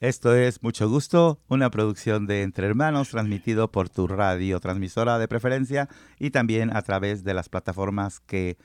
Esto 0.00 0.32
es 0.32 0.62
Mucho 0.62 0.88
Gusto, 0.88 1.40
una 1.48 1.72
producción 1.72 2.28
de 2.28 2.42
Entre 2.42 2.68
Hermanos 2.68 3.08
transmitido 3.08 3.72
por 3.72 3.88
tu 3.88 4.06
radio 4.06 4.60
transmisora 4.60 5.18
de 5.18 5.26
preferencia 5.26 5.88
y 6.20 6.30
también 6.30 6.70
a 6.76 6.82
través 6.82 7.24
de 7.24 7.34
las 7.34 7.48
plataformas 7.48 8.20
que 8.20 8.58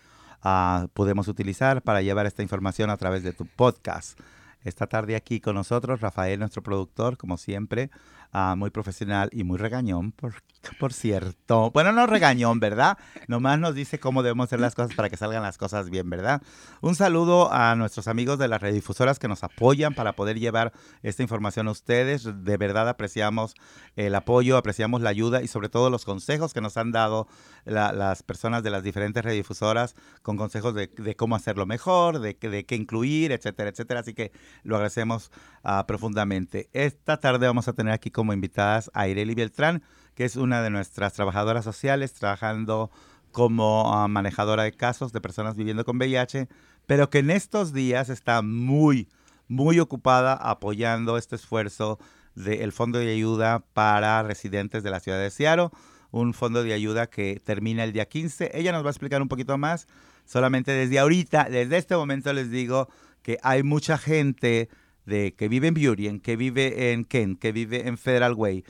uh, 0.46 0.88
podemos 0.90 1.28
utilizar 1.28 1.82
para 1.82 2.04
llevar 2.04 2.28
esta 2.28 2.44
información 2.44 2.92
a 2.92 2.98
través 2.98 3.24
de 3.24 3.34
tu 3.34 3.48
podcast. 3.48 4.20
Esta 4.64 4.86
tarde 4.86 5.16
aquí 5.16 5.40
con 5.40 5.56
nosotros 5.56 6.02
Rafael, 6.02 6.38
nuestro 6.38 6.62
productor, 6.62 7.18
como 7.18 7.38
siempre, 7.38 7.90
uh, 8.34 8.56
muy 8.56 8.70
profesional 8.70 9.30
y 9.32 9.44
muy 9.44 9.58
regañón, 9.58 10.12
por, 10.12 10.36
por 10.80 10.94
cierto. 10.94 11.72
Bueno, 11.72 11.92
no 11.92 12.08
regañón, 12.08 12.60
¿verdad? 12.60 12.98
Nomás 13.28 13.60
nos 13.60 13.76
dice 13.76 14.00
cómo 14.00 14.24
debemos 14.24 14.46
hacer 14.46 14.60
las 14.60 14.76
cosas 14.76 14.96
para 14.96 15.10
que 15.10 15.18
salgan 15.18 15.44
las 15.44 15.58
cosas 15.58 15.90
bien, 15.90 16.10
¿verdad? 16.10 16.42
Un 16.82 16.96
saludo 16.96 17.52
a 17.52 17.76
nuestros 17.76 18.08
amigos 18.08 18.40
de 18.40 18.48
las 18.48 18.62
redifusoras 18.62 19.20
que 19.20 19.28
nos 19.28 19.44
apoyan 19.44 19.94
para 19.94 20.14
poder 20.14 20.40
llevar 20.40 20.74
esta 21.02 21.24
información 21.24 21.68
a 21.68 21.72
ustedes. 21.72 22.24
De 22.44 22.58
verdad 22.58 22.90
apreciamos 22.90 23.56
el 23.96 24.16
apoyo, 24.16 24.58
apreciamos 24.58 25.02
la 25.02 25.10
ayuda 25.10 25.42
y 25.42 25.48
sobre 25.48 25.70
todo 25.70 25.90
los 25.90 26.06
consejos 26.06 26.54
que 26.54 26.62
nos 26.62 26.78
han 26.78 26.92
dado 26.92 27.28
la, 27.66 27.94
las 27.94 28.24
personas 28.24 28.64
de 28.64 28.72
las 28.72 28.84
diferentes 28.84 29.24
redifusoras 29.24 29.96
con 30.22 30.38
consejos 30.38 30.74
de, 30.74 30.88
de 30.88 31.16
cómo 31.16 31.36
hacerlo 31.36 31.66
mejor, 31.66 32.20
de, 32.20 32.34
de, 32.40 32.66
qué 32.66 32.76
incluir, 32.76 33.32
etcétera, 33.32 33.70
etcétera. 33.70 34.00
Así 34.00 34.14
que 34.14 34.32
lo 34.64 34.76
agradecemos 34.76 35.32
uh, 35.64 35.86
profundamente. 35.86 36.70
Esta 36.74 37.18
tarde 37.18 37.48
vamos 37.48 37.68
a 37.68 37.74
tener 37.74 37.94
aquí 37.94 38.12
como 38.24 38.32
invitadas 38.32 38.90
a 38.94 39.10
Ireli 39.10 39.36
Beltrán, 39.36 39.84
que 40.16 40.24
es 40.24 40.38
una 40.38 40.62
de 40.62 40.70
nuestras 40.70 41.12
trabajadoras 41.12 41.66
sociales, 41.66 42.14
trabajando 42.14 42.90
como 43.34 43.92
uh, 43.92 44.08
manejadora 44.08 44.64
de 44.64 44.72
casos 44.72 45.12
de 45.12 45.20
personas 45.20 45.58
viviendo 45.58 45.84
con 45.84 45.98
VIH, 45.98 46.48
pero 46.88 47.10
que 47.10 47.20
en 47.20 47.32
estos 47.32 47.74
días 47.74 48.08
está 48.08 48.42
muy, 48.42 49.10
muy 49.50 49.82
ocupada 49.82 50.36
apoyando 50.36 51.18
este 51.18 51.36
esfuerzo 51.36 52.00
del 52.34 52.72
Fondo 52.72 52.98
de 52.98 53.12
Ayuda 53.12 53.60
para 53.74 54.24
Residentes 54.24 54.84
de 54.84 54.92
la 54.92 55.02
Ciudad 55.02 55.20
de 55.20 55.30
Seattle, 55.30 55.68
un 56.12 56.34
fondo 56.34 56.64
de 56.64 56.72
ayuda 56.72 57.08
que 57.08 57.42
termina 57.44 57.84
el 57.84 57.92
día 57.92 58.06
15. 58.06 58.52
Ella 58.54 58.72
nos 58.72 58.86
va 58.86 58.88
a 58.88 58.92
explicar 58.92 59.22
un 59.22 59.28
poquito 59.28 59.58
más. 59.58 59.86
Solamente 60.24 60.72
desde 60.72 60.98
ahorita, 60.98 61.50
desde 61.50 61.76
este 61.76 61.98
momento 61.98 62.32
les 62.32 62.50
digo 62.50 62.88
que 63.22 63.38
hay 63.44 63.64
mucha 63.64 63.98
gente 63.98 64.70
de 65.06 65.34
que 65.34 65.48
vive 65.48 65.68
en 65.68 65.74
Burien, 65.74 66.20
que 66.20 66.36
vive 66.36 66.92
en 66.92 67.06
Kent, 67.06 67.40
que 67.40 67.52
vive 67.52 67.88
en 67.88 67.98
Federal 67.98 68.34
Way, 68.34 68.64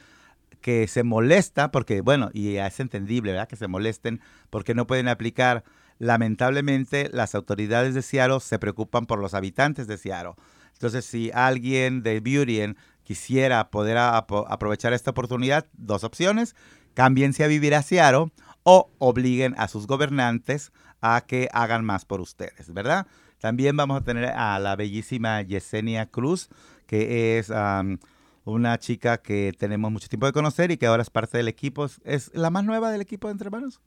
que 0.61 0.87
se 0.87 1.03
molesta 1.03 1.71
porque, 1.71 2.01
bueno, 2.01 2.29
y 2.33 2.55
es 2.55 2.79
entendible, 2.79 3.31
¿verdad? 3.31 3.47
Que 3.47 3.57
se 3.57 3.67
molesten 3.67 4.21
porque 4.49 4.73
no 4.73 4.87
pueden 4.87 5.07
aplicar. 5.07 5.63
Lamentablemente, 5.99 7.09
las 7.11 7.35
autoridades 7.35 7.93
de 7.93 8.01
Seattle 8.01 8.39
se 8.39 8.59
preocupan 8.59 9.05
por 9.05 9.19
los 9.19 9.33
habitantes 9.33 9.87
de 9.87 9.97
Seattle. 9.97 10.33
Entonces, 10.73 11.05
si 11.05 11.31
alguien 11.33 12.01
de 12.01 12.19
Burien 12.19 12.77
quisiera 13.03 13.69
poder 13.69 13.97
aprovechar 13.97 14.93
esta 14.93 15.11
oportunidad, 15.11 15.67
dos 15.73 16.03
opciones, 16.03 16.55
cámbiense 16.93 17.43
a 17.43 17.47
vivir 17.47 17.75
a 17.75 17.83
Seattle 17.83 18.31
o 18.63 18.89
obliguen 18.97 19.53
a 19.57 19.67
sus 19.67 19.87
gobernantes 19.87 20.71
a 21.01 21.21
que 21.27 21.49
hagan 21.51 21.83
más 21.83 22.05
por 22.05 22.21
ustedes, 22.21 22.73
¿verdad? 22.73 23.05
También 23.43 23.75
vamos 23.75 23.99
a 23.99 24.05
tener 24.05 24.27
a 24.27 24.57
la 24.57 24.77
bellísima 24.77 25.41
Yesenia 25.41 26.05
Cruz, 26.05 26.47
que 26.87 27.37
es 27.37 27.49
um, 27.49 27.97
una 28.45 28.79
chica 28.79 29.17
que 29.17 29.51
tenemos 29.59 29.91
mucho 29.91 30.07
tiempo 30.07 30.25
de 30.27 30.31
conocer 30.31 30.71
y 30.71 30.77
que 30.77 30.85
ahora 30.85 31.03
es 31.03 31.09
parte 31.09 31.39
del 31.39 31.49
equipo. 31.49 31.89
¿Es 32.05 32.33
la 32.33 32.49
más 32.49 32.63
nueva 32.63 32.89
del 32.89 33.01
equipo 33.01 33.27
de 33.27 33.33
Entre 33.33 33.47
Hermanos? 33.47 33.81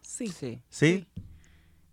Sí. 0.00 0.28
Sí. 0.28 0.62
¿Sí? 0.70 1.06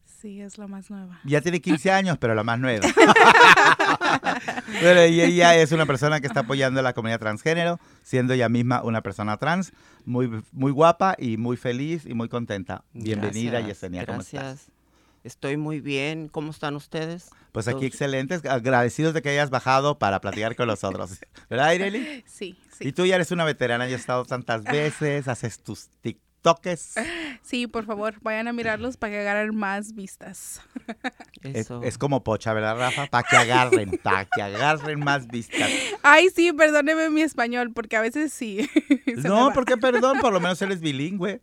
Sí, 0.05 0.39
es 0.39 0.57
la 0.57 0.67
más 0.67 0.89
nueva. 0.89 1.19
Ya 1.25 1.41
tiene 1.41 1.59
15 1.59 1.91
años, 1.91 2.17
pero 2.17 2.33
la 2.33 2.45
más 2.45 2.57
nueva. 2.57 2.87
bueno, 4.81 5.05
y 5.05 5.19
ella 5.19 5.57
es 5.57 5.73
una 5.73 5.85
persona 5.85 6.21
que 6.21 6.27
está 6.27 6.39
apoyando 6.39 6.79
a 6.79 6.83
la 6.83 6.93
comunidad 6.93 7.19
transgénero, 7.19 7.77
siendo 8.03 8.35
ella 8.35 8.47
misma 8.47 8.83
una 8.83 9.01
persona 9.01 9.35
trans, 9.35 9.73
muy, 10.05 10.41
muy 10.53 10.71
guapa 10.71 11.17
y 11.19 11.35
muy 11.35 11.57
feliz 11.57 12.05
y 12.05 12.13
muy 12.13 12.29
contenta. 12.29 12.85
Bienvenida, 12.93 13.59
Gracias, 13.59 13.81
Yesenia. 13.81 14.05
¿Cómo 14.05 14.19
Gracias. 14.19 14.61
estás? 14.61 14.80
Estoy 15.23 15.57
muy 15.57 15.79
bien. 15.81 16.27
¿Cómo 16.29 16.51
están 16.51 16.75
ustedes? 16.75 17.29
Pues 17.51 17.67
aquí 17.67 17.73
Todos. 17.75 17.85
excelentes, 17.87 18.45
agradecidos 18.45 19.13
de 19.13 19.21
que 19.21 19.29
hayas 19.29 19.49
bajado 19.49 19.99
para 19.99 20.19
platicar 20.21 20.55
con 20.55 20.67
nosotros. 20.67 21.19
¿Verdad, 21.49 21.73
Ireli? 21.73 22.23
Sí, 22.25 22.57
Y 22.79 22.85
sí. 22.85 22.91
tú 22.93 23.05
ya 23.05 23.15
eres 23.15 23.31
una 23.31 23.43
veterana, 23.43 23.87
ya 23.87 23.95
has 23.95 24.01
estado 24.01 24.25
tantas 24.25 24.63
veces, 24.71 25.27
haces 25.27 25.59
tus 25.59 25.89
TikToks. 26.01 26.95
Sí, 27.41 27.67
por 27.67 27.85
favor, 27.85 28.15
vayan 28.21 28.47
a 28.47 28.53
mirarlos 28.53 28.97
para 28.97 29.13
que 29.13 29.19
agarren 29.19 29.55
más 29.55 29.93
vistas. 29.93 30.61
Es, 31.41 31.55
Eso. 31.55 31.81
es 31.81 31.97
como 31.97 32.23
pocha, 32.23 32.53
¿verdad, 32.53 32.77
Rafa? 32.77 33.07
Para 33.07 33.27
que 33.27 33.35
agarren, 33.35 33.99
para 34.03 34.25
que 34.25 34.43
agarren 34.43 34.99
más 34.99 35.25
vistas. 35.25 35.71
Ay, 36.03 36.29
sí, 36.29 36.53
perdóneme 36.53 37.09
mi 37.09 37.23
español, 37.23 37.71
porque 37.73 37.95
a 37.95 38.01
veces 38.01 38.31
sí. 38.31 38.69
No, 39.23 39.51
porque 39.51 39.75
perdón, 39.75 40.19
por 40.19 40.31
lo 40.33 40.39
menos 40.39 40.61
eres 40.61 40.81
bilingüe, 40.81 41.41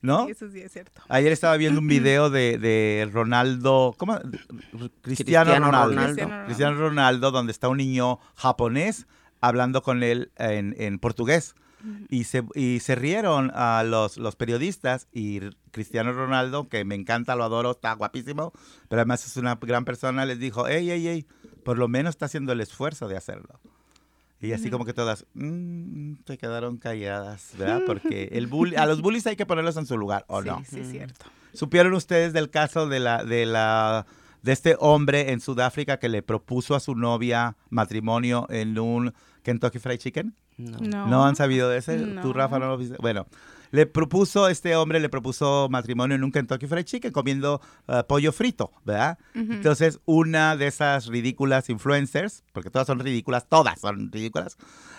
¿no? 0.00 0.28
Eso 0.28 0.48
sí 0.50 0.60
es 0.60 0.70
cierto. 0.72 1.02
Ayer 1.08 1.32
estaba 1.32 1.56
viendo 1.56 1.80
un 1.80 1.88
video 1.88 2.30
de, 2.30 2.58
de 2.58 3.08
Ronaldo, 3.12 3.96
¿cómo? 3.98 4.20
Cristiano, 4.20 4.90
Cristiano 5.02 5.66
Ronaldo. 5.66 5.88
Ronaldo. 5.88 6.04
Cristiano 6.04 6.30
Ronaldo. 6.30 6.46
Cristiano 6.46 6.76
Ronaldo, 6.78 7.30
donde 7.32 7.50
está 7.50 7.68
un 7.68 7.78
niño 7.78 8.20
japonés 8.36 9.08
hablando 9.40 9.82
con 9.82 10.04
él 10.04 10.30
en, 10.36 10.76
en 10.78 11.00
portugués. 11.00 11.56
Y 12.08 12.24
se, 12.24 12.44
y 12.54 12.80
se 12.80 12.94
rieron 12.94 13.50
a 13.54 13.82
los, 13.84 14.16
los 14.16 14.36
periodistas 14.36 15.06
y 15.12 15.40
Cristiano 15.70 16.12
Ronaldo, 16.12 16.68
que 16.68 16.84
me 16.84 16.94
encanta, 16.94 17.36
lo 17.36 17.44
adoro, 17.44 17.72
está 17.72 17.92
guapísimo, 17.92 18.52
pero 18.88 19.00
además 19.00 19.26
es 19.26 19.36
una 19.36 19.56
gran 19.56 19.84
persona, 19.84 20.24
les 20.24 20.38
dijo, 20.38 20.66
hey, 20.66 20.86
hey, 20.88 21.04
hey, 21.06 21.26
por 21.64 21.78
lo 21.78 21.88
menos 21.88 22.10
está 22.10 22.26
haciendo 22.26 22.52
el 22.52 22.60
esfuerzo 22.60 23.08
de 23.08 23.16
hacerlo. 23.16 23.60
Y 24.40 24.52
así 24.52 24.70
como 24.70 24.84
que 24.84 24.92
todas 24.92 25.24
mm, 25.34 26.14
se 26.26 26.36
quedaron 26.38 26.76
calladas, 26.76 27.52
¿verdad? 27.58 27.82
Porque 27.86 28.28
el 28.32 28.46
bully, 28.46 28.76
a 28.76 28.84
los 28.86 29.00
bullies 29.00 29.26
hay 29.26 29.36
que 29.36 29.46
ponerlos 29.46 29.76
en 29.76 29.86
su 29.86 29.96
lugar, 29.96 30.24
¿o 30.28 30.42
sí, 30.42 30.48
no? 30.48 30.62
sí, 30.68 30.80
es 30.80 30.90
cierto. 30.90 31.24
¿Supieron 31.54 31.94
ustedes 31.94 32.32
del 32.32 32.50
caso 32.50 32.88
de 32.88 33.00
la, 33.00 33.24
de 33.24 33.46
la, 33.46 34.06
de 34.42 34.52
este 34.52 34.76
hombre 34.80 35.30
en 35.32 35.40
Sudáfrica 35.40 35.98
que 35.98 36.08
le 36.08 36.22
propuso 36.22 36.74
a 36.74 36.80
su 36.80 36.94
novia 36.94 37.56
matrimonio 37.70 38.46
en 38.50 38.78
un 38.78 39.14
Kentucky 39.42 39.78
Fried 39.78 39.98
Chicken? 39.98 40.34
No. 40.56 40.78
No. 40.78 41.06
¿No 41.06 41.26
han 41.26 41.36
sabido 41.36 41.68
de 41.68 41.78
ese? 41.78 41.98
No. 41.98 42.22
¿Tú, 42.22 42.32
Rafa, 42.32 42.58
no 42.58 42.68
lo 42.68 42.76
viste? 42.76 42.96
Bueno, 43.00 43.26
le 43.74 43.86
propuso, 43.86 44.48
este 44.48 44.76
hombre 44.76 45.00
le 45.00 45.08
propuso 45.08 45.68
matrimonio 45.68 46.14
en 46.14 46.22
un 46.22 46.30
Kentucky 46.30 46.68
Fried 46.68 46.84
Chicken 46.84 47.10
comiendo 47.10 47.60
uh, 47.88 48.06
pollo 48.06 48.30
frito, 48.30 48.70
¿verdad? 48.84 49.18
Ujú. 49.34 49.52
Entonces, 49.52 49.98
una 50.04 50.56
de 50.56 50.68
esas 50.68 51.08
ridículas 51.08 51.68
influencers, 51.68 52.44
porque 52.52 52.70
todas 52.70 52.86
son 52.86 53.00
ridículas, 53.00 53.48
todas 53.48 53.80
son 53.80 54.12
ridículas, 54.12 54.56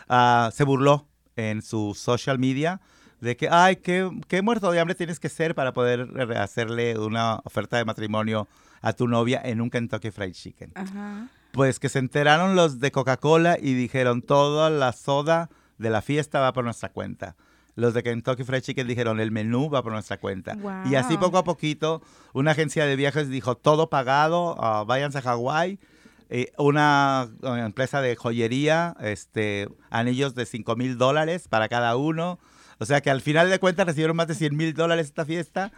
ah, 0.09 0.49
se 0.53 0.65
burló 0.65 1.07
en 1.37 1.61
su 1.61 1.93
social 1.95 2.37
media 2.37 2.81
de 3.21 3.37
que, 3.37 3.47
ay, 3.49 3.77
qué, 3.77 4.09
qué 4.27 4.41
muerto 4.41 4.69
de 4.71 4.79
hambre 4.81 4.95
tienes 4.95 5.21
que 5.21 5.29
ser 5.29 5.55
para 5.55 5.73
poder 5.73 6.09
eh, 6.15 6.37
hacerle 6.37 6.99
una 6.99 7.39
oferta 7.45 7.77
de 7.77 7.85
matrimonio 7.85 8.47
a 8.81 8.91
tu 8.91 9.07
novia 9.07 9.41
en 9.43 9.61
un 9.61 9.69
Kentucky 9.69 10.11
Fried 10.11 10.33
Chicken. 10.33 10.71
Ajá. 10.75 11.29
Pues 11.55 11.79
que 11.79 11.87
se 11.87 11.99
enteraron 11.99 12.57
los 12.57 12.81
de 12.81 12.91
Coca-Cola 12.91 13.57
y 13.57 13.75
dijeron, 13.75 14.21
toda 14.21 14.69
la 14.69 14.91
soda 14.91 15.49
de 15.77 15.89
la 15.89 16.01
fiesta 16.01 16.41
va 16.41 16.51
por 16.51 16.65
nuestra 16.65 16.89
cuenta. 16.89 17.37
Los 17.75 17.93
de 17.93 18.03
Kentucky 18.03 18.43
Fried 18.43 18.61
Chicken 18.61 18.85
dijeron, 18.85 19.21
el 19.21 19.31
menú 19.31 19.69
va 19.69 19.81
por 19.81 19.93
nuestra 19.93 20.17
cuenta. 20.17 20.57
Y 20.89 20.95
así 20.95 21.17
poco 21.17 21.37
a 21.37 21.45
poquito, 21.45 22.01
una 22.33 22.51
agencia 22.51 22.85
de 22.85 22.97
viajes 22.97 23.29
dijo, 23.29 23.55
todo 23.55 23.89
pagado, 23.89 24.57
ah, 24.59 24.83
váyanse 24.85 25.19
a 25.19 25.21
Hawái. 25.21 25.79
Eh, 26.29 26.51
una 26.57 27.29
eh, 27.41 27.47
empresa 27.65 28.01
de 28.01 28.17
joyería, 28.17 28.97
este, 28.99 29.69
anillos 29.89 30.35
de 30.35 30.45
5 30.45 30.75
mil 30.75 30.97
dólares 30.97 31.47
para 31.47 31.69
cada 31.69 31.95
uno. 31.95 32.37
O 32.79 32.85
sea 32.85 32.99
que 32.99 33.11
al 33.11 33.21
final 33.21 33.49
de 33.49 33.59
cuentas 33.59 33.85
recibieron 33.85 34.17
más 34.17 34.27
de 34.27 34.35
100 34.35 34.57
mil 34.57 34.73
dólares 34.73 35.05
esta 35.05 35.23
fiesta. 35.23 35.71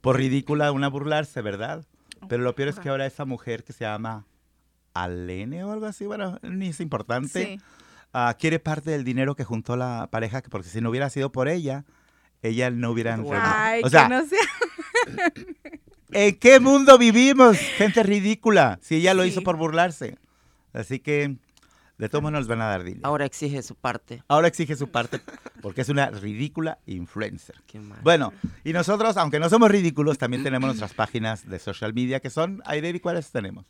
Por 0.00 0.16
ridícula, 0.16 0.72
una 0.72 0.88
burlarse, 0.88 1.40
¿verdad? 1.40 1.84
Pero 2.28 2.42
lo 2.42 2.56
peor 2.56 2.70
es 2.70 2.80
que 2.80 2.88
ahora 2.88 3.06
esa 3.06 3.24
mujer 3.24 3.62
que 3.62 3.72
se 3.72 3.84
llama 3.84 4.24
Alene 4.94 5.64
o 5.64 5.72
algo 5.72 5.86
así, 5.86 6.06
bueno, 6.06 6.38
ni 6.42 6.68
es 6.68 6.80
importante, 6.80 7.44
Sí. 7.44 7.60
ah, 8.12 8.36
quiere 8.38 8.58
parte 8.58 8.90
del 8.90 9.04
dinero 9.04 9.34
que 9.36 9.44
juntó 9.44 9.76
la 9.76 10.08
pareja, 10.10 10.42
porque 10.50 10.68
si 10.68 10.80
no 10.80 10.90
hubiera 10.90 11.10
sido 11.10 11.30
por 11.32 11.48
ella, 11.48 11.84
ella 12.42 12.70
no 12.70 12.90
hubiera 12.90 13.16
Wow. 13.16 13.32
Ay, 13.34 13.82
O 13.84 13.90
sea, 13.90 14.04
que 14.04 14.08
no 14.14 14.26
sea. 14.26 14.38
¿en 16.12 16.36
qué 16.38 16.60
mundo 16.60 16.98
vivimos? 16.98 17.56
Gente 17.56 18.02
ridícula, 18.02 18.78
si 18.82 18.96
ella 18.96 19.14
lo 19.14 19.24
hizo 19.24 19.42
por 19.42 19.56
burlarse. 19.56 20.18
Así 20.72 20.98
que, 21.00 21.36
de 21.98 22.08
todos 22.08 22.22
modos 22.22 22.32
nos 22.32 22.48
van 22.48 22.62
a 22.62 22.66
dar 22.66 22.82
dinero. 22.82 23.06
Ahora 23.06 23.26
exige 23.26 23.62
su 23.62 23.74
parte. 23.74 24.22
Ahora 24.28 24.48
exige 24.48 24.74
su 24.76 24.88
parte, 24.90 25.20
porque 25.60 25.82
es 25.82 25.88
una 25.88 26.10
ridícula 26.10 26.78
influencer. 26.86 27.56
Qué 27.66 27.78
mal. 27.78 27.98
Bueno, 28.02 28.32
y 28.64 28.72
nosotros, 28.72 29.16
aunque 29.16 29.38
no 29.38 29.48
somos 29.48 29.70
ridículos, 29.70 30.18
también 30.18 30.42
tenemos 30.42 30.66
nuestras 30.68 30.94
páginas 30.94 31.48
de 31.48 31.58
social 31.58 31.92
media, 31.94 32.20
que 32.20 32.30
son, 32.30 32.62
Aire, 32.64 32.98
¿cuáles 33.00 33.30
tenemos? 33.30 33.66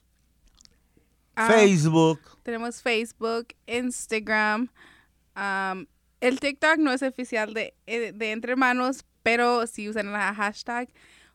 Ah, 1.36 1.48
Facebook, 1.48 2.20
Tenemos 2.42 2.82
Facebook, 2.82 3.48
Instagram. 3.66 4.68
am, 5.34 5.86
el 6.20 6.38
TikTok 6.38 6.78
no 6.78 6.92
es 6.92 7.02
oficial 7.02 7.54
de, 7.54 7.74
eh, 7.86 8.12
de 8.12 8.32
Entre 8.32 8.52
Hermanos, 8.52 9.04
pero 9.22 9.66
si 9.66 9.88
usan 9.88 10.12
la 10.12 10.34
hashtag 10.34 10.88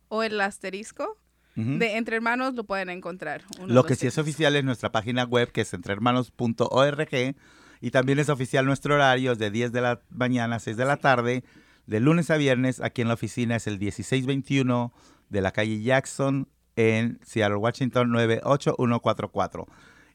o 0.07 0.24
el 0.24 0.39
asterisco 0.42 1.18
de 1.56 1.95
Entre 1.95 2.18
Hermanos 2.18 2.53
lo 2.53 2.65
pueden 2.65 2.89
encontrar. 2.89 3.44
uno 3.62 3.74
Lo 3.74 3.86
que 3.86 3.95
sí 3.95 4.07
es 4.07 4.18
oficial 4.18 4.57
es 4.57 4.65
nuestra 4.65 4.92
página 4.92 5.24
web, 5.24 5.53
que 5.53 5.62
es 5.62 5.74
entrehermanos.org. 5.74 7.36
Y 7.80 7.91
también 7.91 8.19
es 8.19 8.27
oficial 8.27 8.65
nuestro 8.65 8.95
horario, 8.95 9.31
es 9.31 9.38
de 9.38 9.51
10 9.51 9.71
de 9.71 9.80
la 9.80 10.01
mañana 10.09 10.57
a 10.57 10.59
6 10.59 10.75
de 10.75 10.83
la 10.83 10.98
tarde, 10.98 11.45
de 11.88 12.00
lunes 12.01 12.30
a 12.30 12.36
viernes. 12.36 12.81
Aquí 12.81 13.01
en 13.01 13.07
la 13.07 13.13
oficina 13.13 13.56
es 13.56 13.68
el 13.68 13.80
1621 13.80 14.94
de 15.30 15.41
la 15.41 15.51
calle 15.51 15.81
Jackson 15.81 16.50
en 16.75 17.19
Seattle, 17.24 17.57
Washington 17.57 18.12
98144. 18.12 19.68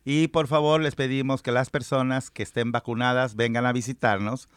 Y 0.05 0.29
por 0.29 0.47
favor 0.47 0.81
les 0.81 0.95
pedimos 0.95 1.43
que 1.43 1.53
las 1.53 1.71
personas 1.71 2.31
que 2.31 2.43
estén 2.43 2.73
vacunadas 2.73 3.37
vengan 3.37 3.67
a 3.67 3.73
visitarnos. 3.73 4.49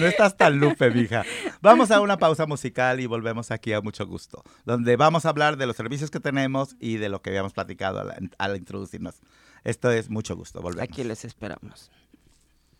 no 0.01 0.07
estás 0.07 0.35
tan 0.35 0.59
lupe, 0.59 0.89
mija. 0.91 1.23
Vamos 1.61 1.91
a 1.91 2.01
una 2.01 2.17
pausa 2.17 2.47
musical 2.47 2.99
y 2.99 3.05
volvemos 3.05 3.51
aquí 3.51 3.71
a 3.71 3.81
mucho 3.81 4.07
gusto, 4.07 4.43
donde 4.65 4.95
vamos 4.95 5.25
a 5.25 5.29
hablar 5.29 5.57
de 5.57 5.67
los 5.67 5.75
servicios 5.75 6.09
que 6.09 6.19
tenemos 6.19 6.75
y 6.79 6.97
de 6.97 7.09
lo 7.09 7.21
que 7.21 7.29
habíamos 7.29 7.53
platicado 7.53 7.99
al, 7.99 8.31
al 8.37 8.57
introducirnos. 8.57 9.21
Esto 9.63 9.91
es 9.91 10.09
mucho 10.09 10.35
gusto, 10.35 10.59
volvemos. 10.61 10.89
Aquí 10.89 11.03
les 11.03 11.23
esperamos. 11.23 11.91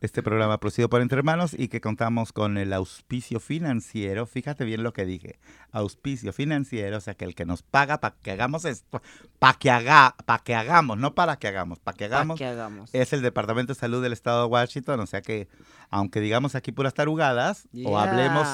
Este 0.00 0.22
programa 0.22 0.58
producido 0.58 0.88
por 0.88 1.02
Entre 1.02 1.18
Hermanos 1.18 1.54
y 1.54 1.68
que 1.68 1.82
contamos 1.82 2.32
con 2.32 2.56
el 2.56 2.72
auspicio 2.72 3.38
financiero. 3.38 4.24
Fíjate 4.24 4.64
bien 4.64 4.82
lo 4.82 4.94
que 4.94 5.04
dije. 5.04 5.38
Auspicio 5.72 6.32
financiero, 6.32 6.96
o 6.96 7.00
sea, 7.00 7.12
que 7.12 7.26
el 7.26 7.34
que 7.34 7.44
nos 7.44 7.62
paga 7.62 8.00
para 8.00 8.14
que 8.22 8.30
hagamos 8.30 8.64
esto, 8.64 9.02
para 9.38 9.58
que, 9.58 9.70
haga, 9.70 10.14
para 10.24 10.42
que 10.42 10.54
hagamos, 10.54 10.96
no 10.96 11.14
para 11.14 11.36
que 11.36 11.48
hagamos, 11.48 11.80
para 11.80 11.98
que 11.98 12.08
¿Para 12.08 12.22
hagamos, 12.22 12.90
es 12.94 13.12
el 13.12 13.20
Departamento 13.20 13.74
de 13.74 13.78
Salud 13.78 14.02
del 14.02 14.14
Estado 14.14 14.40
de 14.44 14.48
Washington. 14.48 15.00
O 15.00 15.06
sea 15.06 15.20
que, 15.20 15.48
aunque 15.90 16.20
digamos 16.20 16.54
aquí 16.54 16.72
puras 16.72 16.94
tarugadas, 16.94 17.68
o 17.84 17.98
hablemos 17.98 18.48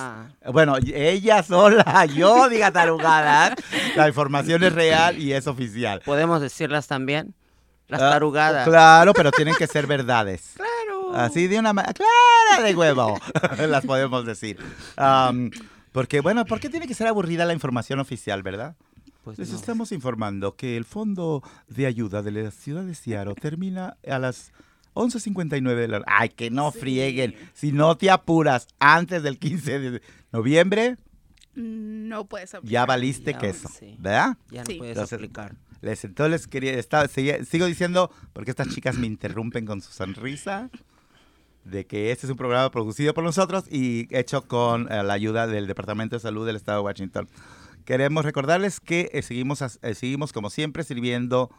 bueno, 0.52 0.76
ella 0.84 1.44
sola, 1.44 2.06
yo 2.14 2.48
diga 2.48 2.72
tarugadas, 2.72 3.54
la 3.94 4.08
información 4.08 4.64
es 4.64 4.72
real 4.72 5.16
y 5.16 5.32
es 5.32 5.46
oficial. 5.46 6.02
¿Podemos 6.04 6.40
decirlas 6.40 6.88
también? 6.88 7.34
Las 7.88 8.02
Ah, 8.02 8.10
tarugadas. 8.10 8.66
Claro, 8.66 9.12
pero 9.12 9.30
tienen 9.30 9.54
que 9.54 9.68
ser 9.68 9.86
verdades. 9.86 10.54
Así 11.14 11.46
de 11.46 11.58
una 11.58 11.72
manera 11.72 11.94
clara 11.94 12.66
de 12.66 12.74
huevo, 12.74 13.18
las 13.68 13.84
podemos 13.84 14.24
decir. 14.26 14.58
Am, 14.96 15.50
porque, 15.92 16.20
bueno, 16.20 16.44
¿por 16.44 16.60
qué 16.60 16.68
tiene 16.68 16.86
que 16.86 16.94
ser 16.94 17.06
aburrida 17.06 17.44
la 17.44 17.52
información 17.52 18.00
oficial, 18.00 18.42
verdad? 18.42 18.76
Pues 19.24 19.38
Les 19.38 19.50
no. 19.50 19.56
estamos 19.56 19.92
informando 19.92 20.54
que 20.56 20.76
el 20.76 20.84
Fondo 20.84 21.42
de 21.68 21.86
Ayuda 21.86 22.22
de 22.22 22.30
la 22.30 22.50
Ciudad 22.50 22.82
de 22.84 22.94
Seattle 22.94 23.34
termina 23.34 23.96
a 24.08 24.18
las 24.18 24.52
11.59 24.94 25.74
de 25.74 25.88
la 25.88 26.02
Ay, 26.06 26.28
que 26.30 26.50
no 26.50 26.70
Sí. 26.72 26.78
frieguen. 26.80 27.34
Si 27.54 27.72
no 27.72 27.96
te 27.96 28.10
apuras 28.10 28.68
antes 28.78 29.22
del 29.22 29.38
15 29.38 29.78
de 29.80 30.02
noviembre, 30.32 30.96
No 31.54 32.26
puedes 32.26 32.54
aplicar. 32.54 32.70
ya 32.72 32.86
valiste 32.86 33.32
Ya, 33.32 33.38
queso, 33.38 33.68
sí. 33.68 33.96
¿verdad? 33.98 34.36
Ya 34.50 34.60
no 34.62 34.66
Sí. 34.66 34.74
puedes 34.78 34.92
Entonces, 34.92 35.14
aplicar. 35.16 35.54
Les, 35.82 36.04
entonces 36.04 36.30
les 36.30 36.46
quería, 36.46 36.78
sigue- 37.08 37.44
sigo 37.44 37.66
diciendo, 37.66 38.10
porque 38.32 38.50
estas 38.50 38.68
chicas 38.68 38.96
me 38.96 39.06
interrumpen 39.06 39.66
con 39.66 39.80
su 39.80 39.92
sonrisa, 39.92 40.70
de 41.66 41.86
que 41.86 42.12
este 42.12 42.26
es 42.26 42.30
un 42.30 42.36
programa 42.36 42.70
producido 42.70 43.12
por 43.14 43.24
nosotros 43.24 43.64
y 43.70 44.06
hecho 44.16 44.46
con 44.46 44.90
eh, 44.90 45.02
la 45.02 45.12
ayuda 45.12 45.46
del 45.46 45.66
Departamento 45.66 46.16
de 46.16 46.20
Salud 46.20 46.46
del 46.46 46.56
Estado 46.56 46.78
de 46.78 46.84
Washington. 46.84 47.28
Queremos 47.84 48.24
recordarles 48.24 48.80
que 48.80 49.10
eh, 49.12 49.22
seguimos, 49.22 49.62
eh, 49.62 49.94
seguimos, 49.94 50.32
como 50.32 50.50
siempre, 50.50 50.82
sirviendo 50.84 51.50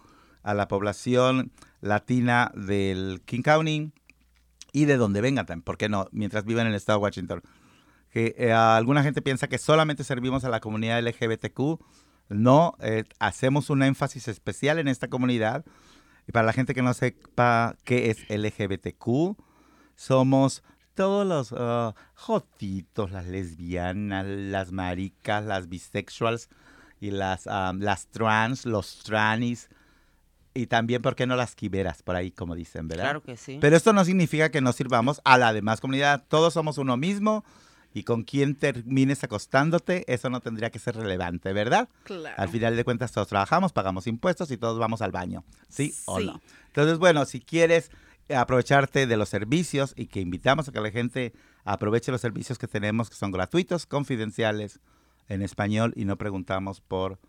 a 0.43 0.53
la 0.53 0.67
población 0.67 1.51
latina 1.81 2.51
del 2.55 3.21
King 3.25 3.41
County 3.41 3.91
y 4.71 4.85
de 4.85 4.97
donde 4.97 5.21
vengan 5.21 5.45
también, 5.45 5.63
¿por 5.63 5.77
qué 5.77 5.89
no? 5.89 6.07
Mientras 6.11 6.45
vivan 6.45 6.67
en 6.67 6.73
el 6.73 6.77
Estado 6.77 6.99
de 6.99 7.03
Washington. 7.03 7.41
Que 8.11 8.35
eh, 8.37 8.53
alguna 8.53 9.03
gente 9.03 9.21
piensa 9.21 9.47
que 9.47 9.57
solamente 9.57 10.03
servimos 10.03 10.43
a 10.43 10.49
la 10.49 10.59
comunidad 10.59 11.01
LGBTQ. 11.01 11.79
No, 12.29 12.75
eh, 12.81 13.03
hacemos 13.19 13.69
un 13.69 13.83
énfasis 13.83 14.27
especial 14.27 14.79
en 14.79 14.87
esta 14.87 15.07
comunidad. 15.07 15.65
Y 16.27 16.31
para 16.31 16.45
la 16.45 16.53
gente 16.53 16.73
que 16.73 16.81
no 16.81 16.93
sepa 16.93 17.75
qué 17.83 18.09
es 18.09 18.29
LGBTQ, 18.29 19.37
somos 19.97 20.63
todos 20.93 21.27
los 21.27 21.53
ah, 21.57 21.93
jotitos, 22.13 23.11
las 23.11 23.25
lesbianas, 23.25 24.25
las 24.25 24.71
maricas, 24.71 25.43
las 25.43 25.67
bisexuals 25.67 26.47
y 27.01 27.11
las, 27.11 27.47
ah, 27.47 27.73
las 27.77 28.07
trans, 28.07 28.65
los 28.65 28.99
tranis. 29.03 29.69
Y 30.53 30.67
también, 30.67 31.01
¿por 31.01 31.15
qué 31.15 31.27
no 31.27 31.35
las 31.35 31.53
quiberas? 31.55 32.01
Por 32.01 32.15
ahí, 32.15 32.31
como 32.31 32.55
dicen, 32.55 32.87
¿verdad? 32.87 33.03
Claro 33.03 33.21
que 33.21 33.37
sí. 33.37 33.57
Pero 33.59 33.75
esto 33.75 33.93
no 33.93 34.05
significa 34.05 34.49
que 34.49 34.61
no 34.61 34.71
sirvamos 34.71 35.21
a 35.23 35.37
la 35.37 35.53
demás 35.53 35.81
comunidad. 35.81 36.23
Todos 36.27 36.53
somos 36.53 36.77
uno 36.79 36.97
mismo 36.97 37.43
y 37.93 38.03
con 38.03 38.23
quien 38.23 38.55
termines 38.55 39.23
acostándote, 39.23 40.03
eso 40.11 40.29
no 40.29 40.39
tendría 40.39 40.71
que 40.71 40.79
ser 40.79 40.95
relevante, 40.95 41.53
¿verdad? 41.53 41.89
Claro. 42.03 42.35
Al 42.37 42.49
final 42.49 42.75
de 42.75 42.83
cuentas 42.83 43.11
todos 43.11 43.27
trabajamos, 43.27 43.71
pagamos 43.73 44.07
impuestos 44.07 44.49
y 44.51 44.57
todos 44.57 44.79
vamos 44.79 45.01
al 45.01 45.11
baño. 45.11 45.43
¿Sí, 45.69 45.93
o 46.05 46.19
Sí. 46.19 46.25
no? 46.25 46.41
Entonces, 46.67 46.97
bueno, 46.97 47.25
si 47.25 47.39
quieres 47.39 47.91
aprovecharte 48.35 49.07
de 49.07 49.17
los 49.17 49.29
servicios 49.29 49.93
y 49.95 50.07
que 50.07 50.19
invitamos 50.19 50.67
a 50.67 50.71
que 50.71 50.81
la 50.81 50.91
gente 50.91 51.33
aproveche 51.63 52.11
los 52.11 52.21
servicios 52.21 52.57
que 52.57 52.67
tenemos, 52.67 53.09
que 53.09 53.15
son 53.15 53.31
gratuitos, 53.31 53.85
confidenciales, 53.85 54.79
en 55.29 55.41
español 55.41 55.93
y 55.95 56.05
no 56.05 56.17
preguntamos 56.17 56.81
por 56.81 57.19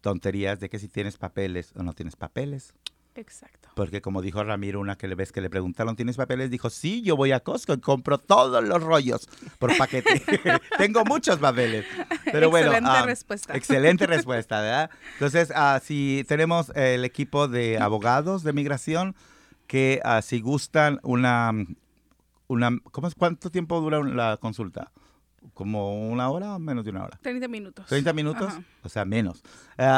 tonterías 0.00 0.60
de 0.60 0.68
que 0.68 0.78
si 0.78 0.88
tienes 0.88 1.16
papeles 1.16 1.72
o 1.76 1.82
no 1.82 1.92
tienes 1.92 2.16
papeles. 2.16 2.74
Exacto. 3.14 3.70
Porque 3.74 4.00
como 4.00 4.22
dijo 4.22 4.44
Ramiro, 4.44 4.78
una 4.78 4.96
que 4.96 5.08
le 5.08 5.16
ves 5.16 5.32
que 5.32 5.40
le 5.40 5.50
preguntaron, 5.50 5.96
¿tienes 5.96 6.16
papeles? 6.16 6.50
Dijo, 6.50 6.70
sí, 6.70 7.02
yo 7.02 7.16
voy 7.16 7.32
a 7.32 7.40
Costco 7.40 7.72
y 7.72 7.80
compro 7.80 8.18
todos 8.18 8.62
los 8.62 8.80
rollos 8.80 9.28
por 9.58 9.76
paquete. 9.76 10.22
Tengo 10.78 11.04
muchos 11.04 11.38
papeles. 11.38 11.84
Pero 12.30 12.48
bueno, 12.48 12.68
Excelente 12.68 12.90
ah, 12.92 13.02
respuesta. 13.06 13.56
Excelente 13.56 14.06
respuesta, 14.06 14.60
¿verdad? 14.60 14.90
Entonces, 15.14 15.52
ah, 15.54 15.80
si 15.82 16.24
tenemos 16.28 16.70
el 16.76 17.04
equipo 17.04 17.48
de 17.48 17.78
abogados 17.80 18.44
de 18.44 18.52
migración 18.52 19.16
que 19.68 20.00
ah, 20.02 20.20
si 20.22 20.40
gustan 20.40 20.98
una, 21.04 21.52
una 22.48 22.76
¿cómo 22.90 23.08
¿cuánto 23.16 23.50
tiempo 23.50 23.80
dura 23.80 24.02
la 24.02 24.36
consulta? 24.38 24.90
¿Como 25.54 26.08
una 26.08 26.28
hora 26.30 26.56
o 26.56 26.58
menos 26.58 26.84
de 26.84 26.90
una 26.90 27.04
hora? 27.04 27.16
30 27.22 27.46
minutos. 27.46 27.86
30 27.86 28.12
minutos, 28.12 28.48
Ajá. 28.48 28.60
o 28.82 28.88
sea, 28.88 29.04
menos. 29.04 29.44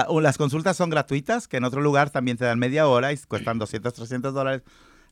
O 0.09 0.21
las 0.21 0.37
consultas 0.37 0.77
son 0.77 0.91
gratuitas, 0.91 1.49
que 1.49 1.57
en 1.57 1.65
otro 1.65 1.81
lugar 1.81 2.11
también 2.11 2.37
te 2.37 2.45
dan 2.45 2.59
media 2.59 2.87
hora 2.87 3.15
y 3.15 3.17
cuestan 3.17 3.59
200, 3.59 3.95
300 3.95 4.35
dólares. 4.35 4.62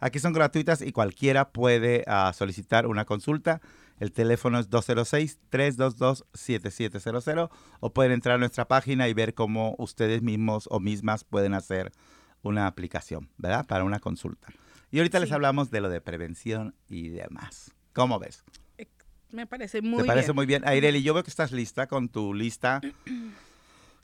Aquí 0.00 0.18
son 0.18 0.34
gratuitas 0.34 0.82
y 0.82 0.92
cualquiera 0.92 1.48
puede 1.48 2.04
ah, 2.06 2.30
solicitar 2.34 2.86
una 2.86 3.06
consulta. 3.06 3.62
El 3.98 4.12
teléfono 4.12 4.58
es 4.58 4.68
206-322-7700 4.70 7.50
o 7.80 7.92
pueden 7.92 8.12
entrar 8.12 8.36
a 8.36 8.38
nuestra 8.38 8.68
página 8.68 9.08
y 9.08 9.14
ver 9.14 9.34
cómo 9.34 9.74
ustedes 9.78 10.22
mismos 10.22 10.68
o 10.70 10.78
mismas 10.78 11.24
pueden 11.24 11.54
hacer 11.54 11.90
una 12.42 12.66
aplicación, 12.66 13.28
¿verdad? 13.36 13.66
Para 13.66 13.84
una 13.84 14.00
consulta. 14.00 14.48
Y 14.90 14.98
ahorita 14.98 15.18
les 15.20 15.28
Sí. 15.28 15.34
hablamos 15.34 15.70
de 15.70 15.80
lo 15.80 15.88
de 15.88 16.00
prevención 16.00 16.74
y 16.88 17.08
demás. 17.08 17.72
¿Cómo 17.92 18.18
ves? 18.18 18.44
Me 19.30 19.46
parece 19.46 19.82
muy 19.82 19.98
¿Te 20.02 20.04
parece 20.06 20.28
bien. 20.28 20.36
muy 20.36 20.46
bien? 20.46 20.66
Aireli, 20.66 21.02
yo 21.02 21.12
veo 21.12 21.22
que 21.22 21.28
estás 21.30 21.52
lista 21.52 21.86
con 21.86 22.08
tu 22.08 22.32
lista. 22.32 22.80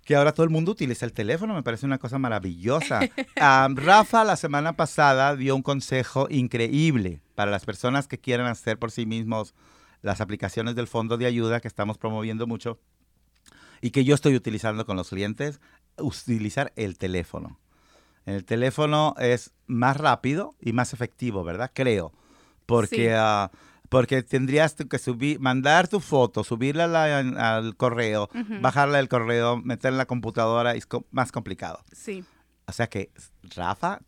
Que 0.04 0.16
ahora 0.16 0.32
todo 0.32 0.44
el 0.44 0.50
mundo 0.50 0.72
utiliza 0.72 1.06
el 1.06 1.14
teléfono, 1.14 1.54
me 1.54 1.62
parece 1.62 1.86
una 1.86 1.96
cosa 1.98 2.18
maravillosa. 2.18 3.00
Ah, 3.40 3.68
Rafa 3.72 4.22
la 4.24 4.36
semana 4.36 4.74
pasada 4.74 5.34
dio 5.34 5.56
un 5.56 5.62
consejo 5.62 6.26
increíble 6.28 7.22
para 7.34 7.50
las 7.50 7.64
personas 7.64 8.06
que 8.06 8.18
quieran 8.18 8.46
hacer 8.46 8.78
por 8.78 8.90
sí 8.90 9.06
mismos 9.06 9.54
las 10.02 10.20
aplicaciones 10.20 10.74
del 10.74 10.86
fondo 10.88 11.16
de 11.16 11.24
ayuda 11.24 11.60
que 11.60 11.68
estamos 11.68 11.96
promoviendo 11.96 12.46
mucho 12.46 12.78
y 13.80 13.90
que 13.92 14.04
yo 14.04 14.14
estoy 14.14 14.34
utilizando 14.36 14.84
con 14.84 14.96
los 14.98 15.08
clientes. 15.08 15.58
utilizar 15.96 16.72
el 16.76 16.98
teléfono. 16.98 17.58
El 18.26 18.44
teléfono 18.44 19.14
es 19.18 19.52
más 19.66 19.96
rápido 19.96 20.54
y 20.60 20.72
más 20.72 20.92
efectivo, 20.92 21.44
¿verdad? 21.44 21.70
Creo. 21.74 22.12
Porque, 22.66 22.96
Sí. 22.96 23.08
ah, 23.14 23.50
porque 23.90 24.22
tendrías 24.22 24.74
que 24.74 24.98
subir, 24.98 25.38
mandar 25.40 25.88
tu 25.88 26.00
foto, 26.00 26.42
subirla 26.42 26.84
al 27.54 27.76
correo, 27.76 28.28
bajarla 28.60 28.96
del 28.98 29.08
correo, 29.08 29.58
meterla 29.58 29.96
en 29.96 29.98
la 29.98 30.06
computadora, 30.06 30.74
es 30.74 30.86
co- 30.86 31.04
más 31.10 31.30
complicado. 31.32 31.80
Sí. 31.92 32.24
O 32.66 32.72
sea 32.72 32.86
que 32.86 33.10
Rafa 33.54 34.00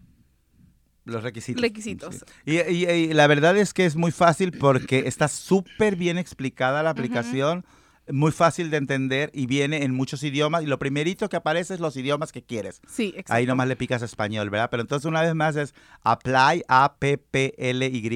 Los 1.06 1.24
requisitos. 1.24 1.62
Requisitos. 1.62 2.16
Sí. 2.16 2.22
Y, 2.46 2.60
y- 2.74 2.90
y 2.90 3.14
la 3.14 3.28
verdad 3.28 3.56
es 3.56 3.74
que 3.74 3.86
es 3.86 3.96
muy 3.96 4.12
fácil 4.12 4.52
porque 4.52 5.04
está 5.08 5.30
súper 5.30 5.96
bien 5.96 6.18
explicada 6.18 6.84
la 6.84 6.90
aplicación, 6.90 7.64
muy 8.12 8.32
fácil 8.32 8.70
de 8.70 8.78
entender 8.78 9.32
y 9.34 9.48
viene 9.48 9.84
en 9.84 9.94
muchos 9.94 10.24
idiomas. 10.24 10.64
Y 10.64 10.68
lo 10.68 10.80
primerito 10.80 11.30
que 11.30 11.38
aparece 11.38 11.74
es 11.74 11.80
los 11.80 11.96
idiomas 11.98 12.32
que 12.32 12.44
quieres. 12.44 12.82
Sí, 12.88 13.10
exacto. 13.10 13.34
Ahí 13.34 13.46
nomás 13.46 13.68
le 13.68 13.76
picas 13.76 14.02
español, 14.02 14.50
¿verdad? 14.50 14.70
Pero 14.70 14.82
entonces 14.82 15.06
una 15.06 15.22
vez 15.22 15.34
más 15.36 15.56
es 15.56 15.74
apply, 16.04 16.64
A-P-P-L-Y, 16.68 18.12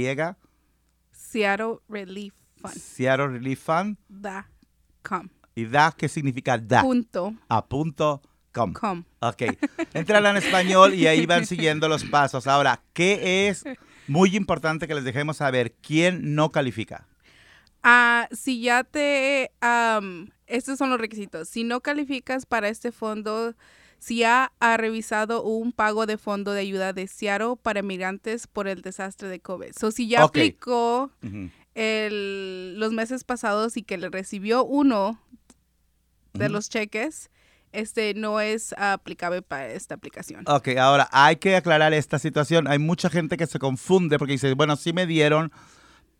Seattle 1.11 1.77
Relief 1.87 2.33
Fund. 2.61 2.73
Seattle 2.75 3.27
Relief 3.27 3.63
Fund. 3.63 3.97
Da. 4.07 4.49
Com. 5.03 5.29
¿Y 5.55 5.65
da 5.65 5.93
qué 5.95 6.09
significa 6.09 6.57
da? 6.57 6.81
Punto. 6.81 7.33
A 7.47 7.65
punto 7.65 8.21
com. 8.53 8.73
Com. 8.73 9.03
Ok. 9.19 9.43
Entran 9.93 10.25
en 10.25 10.37
español 10.37 10.93
y 10.93 11.07
ahí 11.07 11.25
van 11.25 11.45
siguiendo 11.45 11.87
los 11.87 12.03
pasos. 12.05 12.47
Ahora, 12.47 12.81
¿qué 12.93 13.47
es 13.47 13.63
muy 14.07 14.35
importante 14.35 14.87
que 14.87 14.95
les 14.95 15.03
dejemos 15.03 15.37
saber? 15.37 15.75
¿Quién 15.81 16.35
no 16.35 16.51
califica? 16.51 17.07
Ah, 17.83 18.27
si 18.31 18.61
ya 18.61 18.83
te, 18.83 19.51
estos 20.47 20.77
son 20.77 20.89
los 20.89 20.99
requisitos. 20.99 21.47
Si 21.47 21.63
no 21.63 21.81
calificas 21.81 22.45
para 22.45 22.69
este 22.69 22.91
fondo, 22.91 23.55
si 23.99 24.17
ya 24.17 24.51
ha 24.59 24.77
revisado 24.77 25.43
un 25.43 25.71
pago 25.71 26.05
de 26.05 26.17
fondo 26.17 26.53
de 26.53 26.61
ayuda 26.61 26.93
de 26.93 27.07
Seattle 27.07 27.55
para 27.61 27.81
migrantes 27.81 28.47
por 28.47 28.67
el 28.67 28.81
desastre 28.81 29.27
de 29.29 29.39
COVID. 29.39 29.71
So, 29.77 29.91
si 29.91 30.07
ya 30.07 30.23
aplicó 30.23 31.11
el, 31.75 32.79
los 32.79 32.91
meses 32.91 33.23
pasados 33.23 33.77
y 33.77 33.83
que 33.83 33.97
le 33.97 34.09
recibió 34.09 34.63
uno 34.65 35.21
de 36.33 36.49
los 36.49 36.69
cheques, 36.69 37.29
este 37.71 38.13
no 38.13 38.39
es 38.39 38.73
aplicable 38.77 39.41
para 39.41 39.67
esta 39.67 39.95
aplicación. 39.95 40.43
Ok, 40.47 40.69
ahora 40.79 41.07
hay 41.11 41.35
que 41.35 41.55
aclarar 41.55 41.93
esta 41.93 42.19
situación. 42.19 42.67
Hay 42.67 42.79
mucha 42.79 43.09
gente 43.09 43.37
que 43.37 43.47
se 43.47 43.59
confunde 43.59 44.17
porque 44.17 44.33
dice, 44.33 44.53
bueno, 44.53 44.75
sí 44.75 44.91
me 44.91 45.05
dieron, 45.05 45.51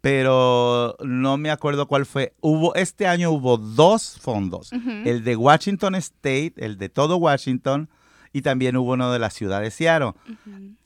pero 0.02 0.96
no 1.04 1.38
me 1.38 1.52
acuerdo 1.52 1.88
cuál 1.88 2.06
fue. 2.06 2.34
Hubo, 2.42 2.74
este 2.76 3.08
año 3.08 3.32
hubo 3.32 3.58
dos 3.58 4.18
fondos. 4.20 4.72
El 4.72 5.24
de 5.24 5.36
Washington 5.36 5.96
State, 5.96 6.54
el 6.58 6.78
de 6.78 6.90
todo 6.90 7.18
Washington, 7.18 7.90
y 8.32 8.42
también 8.42 8.78
hubo 8.78 8.94
uno 8.94 9.12
de 9.12 9.20
la 9.20 9.30
ciudad 9.30 9.62
de 9.62 9.72
Seattle. 9.72 10.14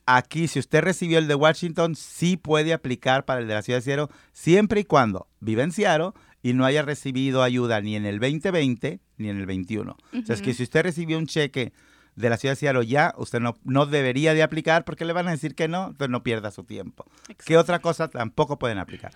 Aquí, 0.06 0.48
si 0.48 0.58
usted 0.58 0.82
recibió 0.82 1.18
el 1.18 1.28
de 1.28 1.34
Washington, 1.34 1.94
sí 1.94 2.36
puede 2.36 2.72
aplicar 2.72 3.24
para 3.24 3.40
el 3.40 3.48
de 3.48 3.54
la 3.54 3.62
ciudad 3.62 3.78
de 3.78 3.82
Seattle, 3.82 4.08
siempre 4.32 4.80
y 4.80 4.84
cuando 4.84 5.28
vive 5.40 5.62
en 5.62 5.72
Seattle 5.72 6.10
y 6.42 6.52
no 6.52 6.64
haya 6.64 6.82
recibido 6.82 7.42
ayuda 7.42 7.80
ni 7.80 7.96
en 7.96 8.04
el 8.04 8.18
2020 8.18 9.00
ni 9.16 9.28
en 9.28 9.38
el 9.38 9.46
21. 9.46 9.92
O 9.92 10.26
sea, 10.26 10.34
es 10.34 10.42
que 10.42 10.54
si 10.54 10.62
usted 10.64 10.82
recibió 10.82 11.18
un 11.18 11.26
cheque 11.26 11.72
de 12.16 12.30
la 12.30 12.36
ciudad 12.36 12.52
de 12.52 12.56
Seattle 12.56 12.86
ya, 12.86 13.14
usted 13.16 13.40
no, 13.40 13.56
no 13.64 13.86
debería 13.86 14.34
de 14.34 14.42
aplicar 14.42 14.84
porque 14.84 15.04
le 15.04 15.12
van 15.12 15.28
a 15.28 15.32
decir 15.32 15.54
que 15.54 15.68
no, 15.68 15.88
entonces 15.88 16.10
no 16.10 16.22
pierda 16.22 16.50
su 16.50 16.64
tiempo. 16.64 17.04
¿Qué 17.26 17.32
Exacto. 17.32 17.60
otra 17.60 17.78
cosa 17.80 18.08
tampoco 18.08 18.58
pueden 18.58 18.78
aplicar? 18.78 19.12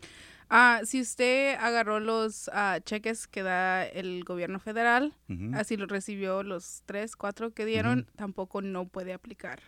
Ah, 0.51 0.81
si 0.85 1.01
usted 1.03 1.57
agarró 1.61 2.01
los 2.01 2.51
ah, 2.55 2.79
cheques 2.83 3.27
que 3.27 3.43
da 3.43 3.85
el 3.85 4.25
gobierno 4.25 4.59
federal, 4.59 5.15
así 5.53 5.77
lo 5.77 5.87
recibió 5.87 6.43
los 6.43 6.83
tres, 6.87 7.17
cuatro 7.17 7.53
que 7.53 7.67
dieron, 7.67 8.07
tampoco 8.17 8.63
no 8.63 8.87
puede 8.87 9.13
aplicar 9.13 9.61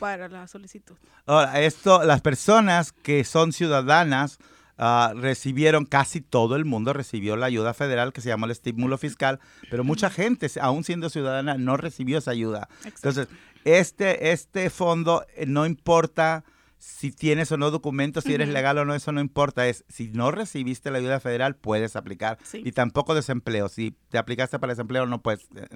para 0.00 0.28
la 0.28 0.48
solicitud. 0.48 0.96
Ahora, 1.26 1.60
esto, 1.60 2.02
las 2.02 2.20
personas 2.20 2.90
que 2.90 3.22
son 3.22 3.52
ciudadanas 3.52 4.38
ah, 4.78 5.12
recibieron, 5.14 5.84
casi 5.84 6.20
todo 6.20 6.56
el 6.56 6.64
mundo 6.64 6.92
recibió 6.92 7.36
la 7.36 7.46
ayuda 7.46 7.74
federal 7.74 8.12
que 8.12 8.20
se 8.20 8.28
llama 8.28 8.46
el 8.46 8.52
estímulo 8.52 8.98
fiscal, 8.98 9.40
pero 9.70 9.84
mucha 9.84 10.10
gente, 10.10 10.48
aún 10.60 10.84
siendo 10.84 11.10
ciudadana, 11.10 11.56
no 11.56 11.76
recibió 11.76 12.18
esa 12.18 12.30
ayuda. 12.30 12.68
Entonces, 12.84 13.28
este, 13.64 14.32
este 14.32 14.70
fondo 14.70 15.24
eh, 15.36 15.46
no 15.46 15.66
importa 15.66 16.44
si 16.84 17.10
tienes 17.12 17.50
o 17.50 17.56
no 17.56 17.70
documentos, 17.70 18.24
si 18.24 18.34
eres 18.34 18.50
legal 18.50 18.76
o 18.76 18.84
no, 18.84 18.94
eso 18.94 19.10
no 19.10 19.22
importa. 19.22 19.66
Es 19.66 19.84
si 19.88 20.10
no 20.10 20.30
recibiste 20.30 20.90
la 20.90 20.98
ayuda 20.98 21.18
federal, 21.18 21.56
puedes 21.56 21.96
aplicar. 21.96 22.36
Sí. 22.42 22.62
Y 22.62 22.72
tampoco 22.72 23.14
desempleo. 23.14 23.70
Si 23.70 23.96
te 24.10 24.18
aplicaste 24.18 24.58
para 24.58 24.72
desempleo, 24.72 25.06
no 25.06 25.22
puedes 25.22 25.48
eh, 25.56 25.66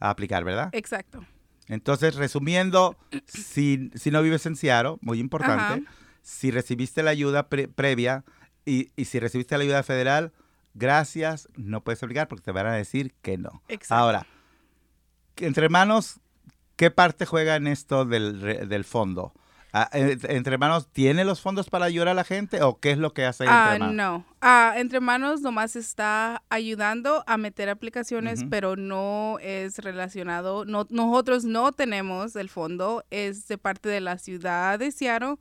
aplicar, 0.00 0.44
¿verdad? 0.44 0.70
Exacto. 0.72 1.22
Entonces, 1.66 2.14
resumiendo, 2.14 2.96
si, 3.26 3.90
si 3.94 4.10
no 4.10 4.22
vives 4.22 4.46
en 4.46 4.56
Seattle, 4.56 4.96
muy 5.02 5.20
importante, 5.20 5.84
Ajá. 5.86 5.92
Si 6.28 6.50
recibiste 6.50 7.02
la 7.02 7.10
ayuda 7.10 7.48
pre- 7.48 7.68
previa 7.68 8.24
y, 8.66 8.90
y 8.96 9.06
si 9.06 9.18
recibiste 9.18 9.56
la 9.56 9.64
ayuda 9.64 9.82
federal, 9.82 10.32
gracias, 10.74 11.48
no 11.56 11.82
puedes 11.82 12.02
aplicar 12.02 12.28
porque 12.28 12.42
te 12.44 12.52
van 12.52 12.66
a 12.66 12.74
decir 12.74 13.14
que 13.22 13.38
no. 13.38 13.62
Exacto. 13.68 13.94
Ahora, 13.94 14.26
entre 15.36 15.64
hermanos, 15.64 16.20
¿qué 16.76 16.90
parte 16.90 17.24
juega 17.26 17.56
en 17.56 17.66
esto 17.66 18.04
del, 18.04 18.68
del 18.68 18.84
fondo? 18.84 19.32
Ah, 19.72 19.88
¿Entre 19.92 20.54
hermanos 20.54 20.88
tiene 20.92 21.24
los 21.26 21.42
fondos 21.42 21.68
para 21.68 21.84
ayudar 21.84 22.08
a 22.08 22.14
la 22.14 22.24
gente 22.24 22.62
o 22.62 22.78
qué 22.80 22.90
es 22.90 22.98
lo 22.98 23.12
que 23.12 23.26
hace 23.26 23.44
entre 23.44 23.54
Ah, 23.56 23.72
hermanos? 23.74 23.94
no. 23.96 24.24
Ah, 24.40 24.72
Entre 24.76 24.98
Manos 25.00 25.42
nomás 25.42 25.76
está 25.76 26.42
ayudando 26.48 27.22
a 27.26 27.36
meter 27.36 27.68
aplicaciones, 27.68 28.44
pero 28.48 28.76
no 28.76 29.38
es 29.42 29.78
relacionado. 29.78 30.64
No, 30.64 30.86
nosotros 30.90 31.44
no 31.44 31.72
tenemos 31.72 32.34
el 32.36 32.48
fondo, 32.48 33.04
es 33.10 33.46
de 33.46 33.58
parte 33.58 33.88
de 33.90 34.00
la 34.00 34.16
ciudad 34.18 34.78
de 34.78 34.90
Seattle. 34.90 35.36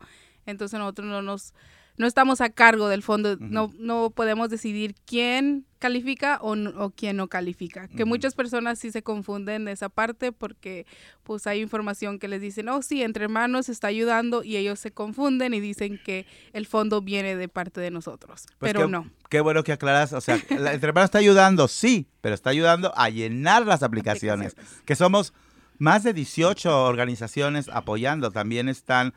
Entonces 0.48 0.80
nosotros 0.80 1.08
no 1.08 1.22
nos 1.22 1.54
no 1.98 2.06
estamos 2.06 2.42
a 2.42 2.50
cargo 2.50 2.88
del 2.90 3.02
fondo, 3.02 3.38
no, 3.40 3.74
no 3.80 4.12
podemos 4.12 4.50
decidir 4.50 4.96
quién 5.06 5.66
califica 5.80 6.38
o, 6.42 6.54
o 6.54 6.92
quién 6.92 7.18
no 7.18 7.28
califica. 7.28 7.88
Que 7.88 8.06
muchas 8.06 8.36
personas 8.36 8.78
sí 8.78 8.92
se 8.92 9.02
confunden 9.02 9.66
de 9.66 9.72
esa 9.72 9.90
parte 9.90 10.32
porque 10.32 10.86
pues 11.24 11.48
hay 11.48 11.60
información 11.60 12.20
que 12.20 12.28
les 12.28 12.40
dicen, 12.40 12.70
oh 12.70 12.84
sí, 12.84 13.02
entre 13.02 13.24
hermanos 13.24 13.68
está 13.68 13.88
ayudando 13.88 14.44
y 14.44 14.58
ellos 14.58 14.80
se 14.80 14.92
confunden 14.92 15.56
y 15.56 15.60
dicen 15.60 16.00
que 16.04 16.28
el 16.54 16.68
fondo 16.68 17.02
viene 17.02 17.36
de 17.36 17.48
parte 17.48 17.82
de 17.82 17.90
nosotros, 17.90 18.46
Pues 18.60 18.72
pero 18.74 18.86
qué, 18.86 18.92
no. 18.92 19.10
Qué 19.30 19.42
bueno 19.42 19.64
que 19.64 19.72
aclaras. 19.72 20.14
O 20.14 20.22
sea, 20.22 20.40
la, 20.50 20.74
entre 20.74 20.90
hermanos 20.90 21.08
está 21.08 21.18
ayudando, 21.18 21.68
sí, 21.68 22.08
pero 22.22 22.36
está 22.36 22.52
ayudando 22.52 22.94
a 22.96 23.10
llenar 23.10 23.66
las 23.66 23.82
aplicaciones. 23.82 24.54
Aplicaciones. 24.54 24.86
Que 24.86 24.96
somos 24.96 25.34
más 25.80 26.04
de 26.04 26.14
18 26.14 26.86
organizaciones 26.86 27.70
apoyando. 27.70 28.32
También 28.32 28.70
están 28.70 29.14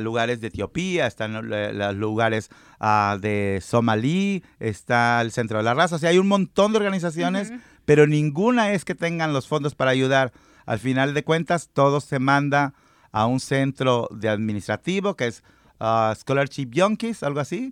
lugares 0.00 0.40
de 0.40 0.48
Etiopía, 0.48 1.06
están 1.06 1.48
los 1.48 1.96
lugares 1.96 2.50
ah, 2.80 3.18
de 3.20 3.60
Somalí, 3.62 4.42
está 4.60 5.20
el 5.20 5.32
Centro 5.32 5.58
de 5.58 5.64
la 5.64 5.74
Raza. 5.74 5.96
O 5.96 5.98
sea, 5.98 6.10
hay 6.10 6.18
un 6.18 6.28
montón 6.28 6.72
de 6.72 6.78
organizaciones, 6.78 7.52
pero 7.84 8.06
ninguna 8.06 8.72
es 8.72 8.84
que 8.84 8.94
tengan 8.94 9.32
los 9.32 9.48
fondos 9.48 9.74
para 9.74 9.90
ayudar. 9.90 10.32
Al 10.66 10.78
final 10.78 11.14
de 11.14 11.24
cuentas, 11.24 11.70
todo 11.72 12.00
se 12.00 12.18
manda 12.18 12.74
a 13.12 13.26
un 13.26 13.38
centro 13.38 14.08
de 14.10 14.28
administrativo 14.28 15.14
que 15.14 15.28
es 15.28 15.44
ah, 15.80 16.14
Scholarship 16.16 16.70
Yonkis, 16.70 17.22
algo 17.22 17.40
así. 17.40 17.70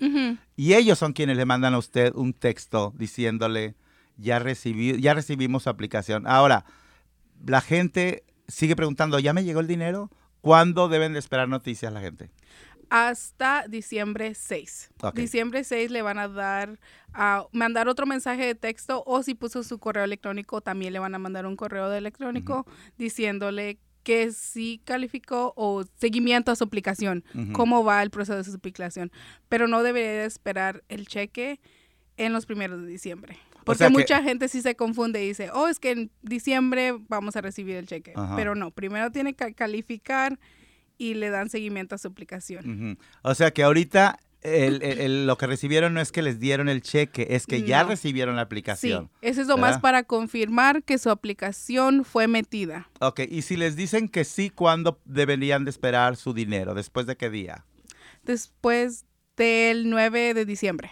Y 0.57 0.75
ellos 0.75 0.99
son 0.99 1.13
quienes 1.13 1.37
le 1.37 1.45
mandan 1.45 1.75
a 1.75 1.79
usted 1.79 2.13
un 2.15 2.33
texto 2.33 2.93
diciéndole, 2.97 3.75
ya, 4.17 4.39
recibí, 4.39 5.01
ya 5.01 5.15
recibimos 5.15 5.65
su 5.65 5.71
aplicación. 5.71 6.27
Ahora, 6.27 6.65
la 7.47 7.61
gente 7.61 8.25
sigue 8.49 8.77
preguntando, 8.77 9.19
¿ya 9.19 9.33
me 9.33 9.45
llegó 9.45 9.61
el 9.61 9.67
dinero? 9.67 10.11
¿Cuándo 10.43 10.89
deben 10.89 11.15
de 11.15 11.19
esperar 11.19 11.49
noticias 11.49 11.93
la 11.93 12.01
gente? 12.01 12.31
hasta 12.93 13.65
diciembre 13.69 14.35
6. 14.35 14.91
Ok. 15.01 15.15
Diciembre 15.15 15.65
6 15.65 15.91
le 15.91 16.03
van 16.03 16.19
a 16.19 16.29
dar, 16.29 16.79
a 17.15 17.47
mandar 17.51 17.89
otro 17.89 18.05
mensaje 18.05 18.45
de 18.45 18.55
texto 18.55 19.03
o 19.07 19.23
si 19.23 19.35
puso 19.35 19.63
su 19.63 19.79
correo 19.79 20.05
electrónico, 20.05 20.61
también 20.61 20.93
le 20.93 20.99
van 20.99 21.15
a 21.15 21.19
mandar 21.19 21.47
un 21.47 21.57
correo 21.57 21.89
de 21.89 21.97
electrónico 21.97 22.67
diciéndole 22.99 23.79
que 24.03 24.31
sí 24.33 24.83
calificó 24.85 25.55
o 25.57 25.85
seguimiento 25.95 26.53
a 26.53 26.57
su 26.57 26.65
aplicación, 26.65 27.25
cómo 27.55 27.83
va 27.83 28.03
el 28.03 28.11
proceso 28.11 28.37
de 28.37 28.45
su 28.45 28.55
aplicación. 28.55 29.11
Pero 29.49 29.69
no 29.69 29.83
debería 29.83 30.11
de 30.11 30.25
esperar 30.27 30.85
el 30.91 31.07
cheque 31.07 31.61
en 32.19 32.35
los 32.35 32.45
primeros 32.45 32.83
de 32.83 32.89
diciembre. 32.89 33.39
Porque 33.65 33.79
sea 33.79 33.89
que- 33.89 33.93
mucha 33.95 34.23
gente 34.23 34.49
sí 34.49 34.61
se 34.63 34.75
confunde 34.77 35.23
y 35.25 35.29
dice, 35.29 35.51
oh, 35.53 35.69
es 35.69 35.79
que 35.79 35.91
en 35.93 36.11
diciembre 36.23 36.95
vamos 37.09 37.37
a 37.37 37.41
recibir 37.41 37.77
el 37.77 37.87
cheque. 37.87 38.13
Ajá. 38.17 38.37
Pero 38.37 38.55
no, 38.55 38.71
primero 38.71 39.11
tiene 39.11 39.35
que 39.35 39.55
calificar 39.55 40.39
y 40.99 41.15
le 41.15 41.31
dan 41.31 41.49
seguimiento 41.51 41.95
a 41.95 41.99
su 41.99 42.09
aplicación. 42.09 42.99
O 43.23 43.35
sea 43.35 43.51
que 43.53 43.63
ahorita 43.63 44.19
el- 44.43 44.83
el- 44.83 45.01
el- 45.01 45.27
lo 45.29 45.39
que 45.39 45.47
recibieron 45.47 45.95
no 45.95 46.01
es 46.01 46.11
que 46.11 46.21
les 46.21 46.41
dieron 46.41 46.69
el 46.69 46.83
cheque, 46.83 47.29
es 47.31 47.47
que 47.47 47.63
ya 47.63 47.85
recibieron 47.85 48.35
la 48.35 48.43
Sí, 48.43 48.47
aplicación. 48.47 49.11
eso 49.21 49.41
es 49.41 49.47
lo 49.47 49.57
más 49.57 49.79
para 49.79 50.03
confirmar 50.03 50.83
que 50.83 50.99
su 50.99 51.11
aplicación 51.11 52.05
fue 52.05 52.27
metida. 52.27 52.89
Ok, 53.01 53.21
y 53.29 53.43
si 53.43 53.57
les 53.57 53.77
dicen 53.77 54.09
que 54.09 54.25
sí, 54.25 54.51
¿cuándo 54.51 55.01
deberían 55.05 55.65
de 55.65 55.71
esperar 55.71 56.17
su 56.17 56.35
dinero? 56.35 56.75
¿Después 56.75 57.07
de 57.07 57.17
qué 57.17 57.31
día? 57.31 57.65
Después 58.25 59.05
del 59.37 59.89
9 59.91 60.35
de 60.35 60.45
diciembre. 60.45 60.91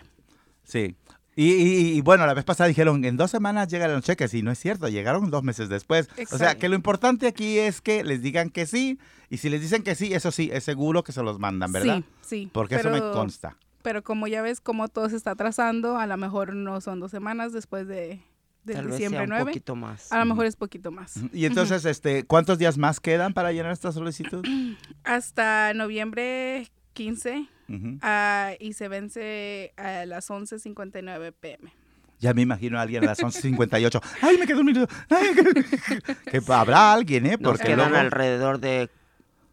Sí. 0.65 0.95
Y, 1.43 1.53
y- 1.55 1.93
y, 1.97 2.01
bueno, 2.03 2.27
la 2.27 2.35
vez 2.35 2.45
pasada 2.45 2.69
dijeron, 2.69 3.03
en 3.05 3.17
dos 3.17 3.31
semanas 3.31 3.69
llegan 3.69 3.93
los 3.93 4.05
cheques, 4.05 4.35
y 4.35 4.43
no 4.43 4.51
es 4.51 4.59
cierto, 4.59 4.89
llegaron 4.89 5.31
dos 5.31 5.43
meses 5.43 5.69
después. 5.71 6.09
O 6.33 6.37
sea, 6.37 6.57
que 6.57 6.69
lo 6.69 6.75
importante 6.75 7.27
aquí 7.27 7.59
es 7.59 7.81
que 7.81 8.05
les 8.05 8.21
digan 8.21 8.51
que 8.51 8.67
sí, 8.67 8.99
y 9.31 9.39
si 9.39 9.49
les 9.49 9.61
dicen 9.63 9.83
que 9.83 9.95
sí, 9.95 10.13
eso 10.13 10.33
sí, 10.33 10.51
es 10.53 10.65
seguro 10.65 11.03
que 11.03 11.13
se 11.13 11.23
los 11.23 11.39
mandan, 11.39 11.73
¿verdad? 11.73 11.99
Sí, 11.99 12.05
sí. 12.21 12.51
Porque 12.53 12.75
eso 12.75 12.91
me 12.91 13.01
consta. 13.01 13.57
Pero 13.83 14.03
como 14.03 14.27
ya 14.27 14.43
ves 14.43 14.61
cómo 14.61 14.89
todo 14.89 15.09
se 15.09 15.17
está 15.17 15.31
atrasando, 15.31 15.97
a 15.97 16.07
lo 16.07 16.17
mejor 16.19 16.55
no 16.55 16.83
son 16.83 17.01
dos 17.01 17.11
semanas 17.11 17.55
después 17.55 17.87
de, 17.89 18.21
de 18.65 18.75
Tal 18.75 18.85
vez 18.89 18.97
diciembre 18.97 19.21
sea 19.21 19.25
un 19.25 19.31
9. 19.31 19.45
poquito 19.47 19.75
más. 19.77 20.13
A 20.13 20.19
lo 20.19 20.27
mejor 20.27 20.45
es 20.45 20.57
poquito 20.57 20.91
más. 20.91 21.15
Y 21.33 21.47
entonces, 21.47 21.87
este, 21.87 22.25
¿cuántos 22.25 22.59
días 22.59 22.77
más 22.77 23.01
quedan 23.01 23.33
para 23.33 23.51
llenar 23.53 23.73
esta 23.73 23.93
solicitud? 23.93 24.45
Hasta 25.05 25.73
noviembre 25.73 26.71
15 26.93 27.49
Ujú. 27.71 27.99
ah, 28.03 28.53
y 28.59 28.73
se 28.73 28.89
vence 28.89 29.73
a 29.77 30.05
las 30.07 30.29
11.59 30.31 31.33
pm. 31.41 31.73
Ya 32.19 32.35
me 32.35 32.43
imagino 32.43 32.79
a 32.79 32.83
alguien 32.83 33.03
a 33.05 33.07
las 33.07 33.21
11.58. 33.21 34.03
¡Ay, 34.23 34.37
me 34.39 34.47
quedó 34.47 34.61
un 34.61 34.67
minuto! 34.67 34.93
¡Ay, 35.09 35.29
que, 35.35 36.41
que 36.41 36.53
habrá 36.53 36.93
alguien, 36.93 37.27
¿eh? 37.27 37.37
Nos 37.41 37.53
Porque 37.53 37.65
quedan 37.69 37.91
luego... 37.91 37.97
alrededor 37.97 38.61
de 38.61 38.91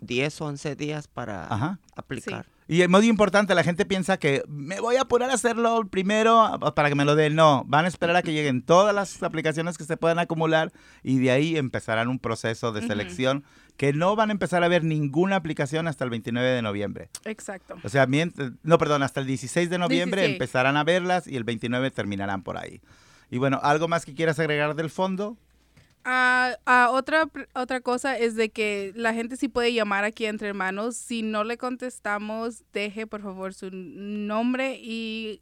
10, 0.02 0.42
11 0.42 0.76
días 0.76 1.08
para 1.08 1.46
Ajá. 1.46 1.80
aplicar. 1.96 2.46
Y 2.70 2.82
es 2.82 2.90
muy 2.90 3.08
importante, 3.08 3.56
la 3.56 3.64
gente 3.64 3.86
piensa 3.86 4.18
que 4.18 4.44
me 4.50 4.82
voy 4.82 4.98
a 4.98 5.04
apurar 5.04 5.30
a 5.30 5.36
hacerlo 5.36 5.88
primero 5.90 6.60
para 6.76 6.90
que 6.90 6.96
me 6.96 7.06
lo 7.06 7.16
den. 7.16 7.34
No, 7.34 7.64
van 7.66 7.86
a 7.86 7.88
esperar 7.88 8.18
a 8.18 8.22
que 8.22 8.34
lleguen 8.34 8.62
todas 8.62 8.94
las 8.94 9.24
aplicaciones 9.24 9.78
que 9.78 9.86
se 9.86 9.96
puedan 9.96 10.20
acumular 10.20 10.74
y 11.02 11.18
de 11.20 11.32
ahí 11.32 11.56
empezarán 11.56 12.10
un 12.10 12.20
proceso 12.20 12.74
de 12.74 12.86
selección 12.86 13.46
que 13.78 13.94
no 13.94 14.16
van 14.16 14.30
a 14.30 14.32
empezar 14.34 14.64
a 14.64 14.68
ver 14.68 14.84
ninguna 14.84 15.36
aplicación 15.36 15.88
hasta 15.88 16.04
el 16.04 16.10
29 16.10 16.50
de 16.50 16.62
noviembre. 16.62 17.10
Exacto. 17.26 17.78
O 17.84 17.90
sea, 17.90 18.08
no, 18.64 18.78
perdón, 18.78 19.04
hasta 19.04 19.22
el 19.22 19.28
16 19.28 19.70
de 19.70 19.78
noviembre 19.78 20.22
16. 20.22 20.36
empezarán 20.36 20.78
a 20.78 20.84
verlas 20.84 21.28
y 21.28 21.36
el 21.36 21.44
29 21.44 21.92
terminarán 21.92 22.44
por 22.44 22.58
ahí. 22.58 22.82
Y 23.30 23.38
bueno, 23.38 23.60
¿algo 23.62 23.88
más 23.88 24.06
que 24.06 24.16
quieras 24.16 24.40
agregar 24.40 24.76
del 24.76 24.90
fondo? 24.90 25.38
Ah, 26.04 26.56
ah, 26.66 26.90
otra, 26.92 27.30
otra 27.54 27.82
cosa 27.82 28.18
es 28.18 28.36
de 28.36 28.50
que 28.50 28.94
la 28.96 29.14
gente 29.14 29.36
sí 29.36 29.48
puede 29.48 29.74
llamar 29.74 30.06
aquí 30.06 30.26
entre 30.26 30.48
hermanos. 30.48 30.96
Si 30.96 31.22
no 31.22 31.44
le 31.44 31.58
contestamos, 31.58 32.64
deje 32.74 33.06
por 33.06 33.22
favor 33.22 33.54
su 33.54 33.70
nombre 33.72 34.80
y 34.82 35.42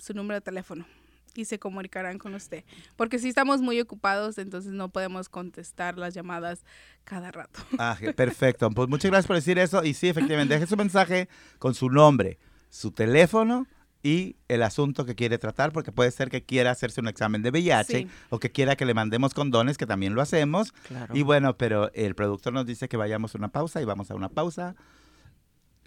su 0.00 0.14
número 0.14 0.36
de 0.36 0.40
teléfono 0.40 0.86
y 1.40 1.44
se 1.44 1.58
comunicarán 1.58 2.18
con 2.18 2.34
usted. 2.34 2.64
Porque 2.96 3.18
si 3.18 3.28
estamos 3.28 3.60
muy 3.60 3.80
ocupados, 3.80 4.38
entonces 4.38 4.72
no 4.72 4.88
podemos 4.90 5.28
contestar 5.28 5.98
las 5.98 6.14
llamadas 6.14 6.64
cada 7.04 7.30
rato. 7.32 7.60
Ah, 7.78 7.96
perfecto. 8.16 8.70
Pues 8.70 8.88
muchas 8.88 9.10
gracias 9.10 9.26
por 9.26 9.36
decir 9.36 9.58
eso. 9.58 9.84
Y 9.84 9.94
sí, 9.94 10.08
efectivamente, 10.08 10.54
deje 10.54 10.66
su 10.66 10.76
mensaje 10.76 11.28
con 11.58 11.74
su 11.74 11.90
nombre, 11.90 12.38
su 12.68 12.92
teléfono 12.92 13.66
y 14.02 14.36
el 14.48 14.62
asunto 14.62 15.04
que 15.04 15.14
quiere 15.14 15.36
tratar, 15.36 15.72
porque 15.72 15.92
puede 15.92 16.10
ser 16.10 16.30
que 16.30 16.42
quiera 16.42 16.70
hacerse 16.70 17.00
un 17.02 17.08
examen 17.08 17.42
de 17.42 17.50
VIH 17.50 17.98
Sí. 17.98 18.08
o 18.30 18.38
que 18.38 18.50
quiera 18.50 18.74
que 18.76 18.86
le 18.86 18.94
mandemos 18.94 19.34
condones, 19.34 19.76
que 19.76 19.84
también 19.86 20.14
lo 20.14 20.22
hacemos. 20.22 20.72
Claro. 20.88 21.14
Y 21.14 21.22
bueno, 21.22 21.56
pero 21.58 21.90
el 21.92 22.14
productor 22.14 22.52
nos 22.54 22.64
dice 22.64 22.88
que 22.88 22.96
vayamos 22.96 23.34
a 23.34 23.38
una 23.38 23.48
pausa 23.48 23.82
y 23.82 23.84
vamos 23.84 24.10
a 24.10 24.14
una 24.14 24.28
pausa. 24.30 24.74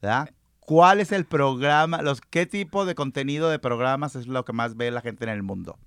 ¿verdad? 0.00 0.30
¿Cuál 0.60 1.00
es 1.00 1.10
el 1.12 1.24
programa, 1.24 2.02
los, 2.02 2.20
qué 2.20 2.46
tipo 2.46 2.84
de 2.84 2.94
contenido 2.94 3.50
de 3.50 3.58
programas 3.58 4.14
es 4.14 4.26
lo 4.26 4.44
que 4.44 4.52
más 4.52 4.76
ve 4.76 4.90
la 4.90 5.00
gente 5.00 5.24
en 5.24 5.30
el 5.30 5.42
mundo? 5.42 5.78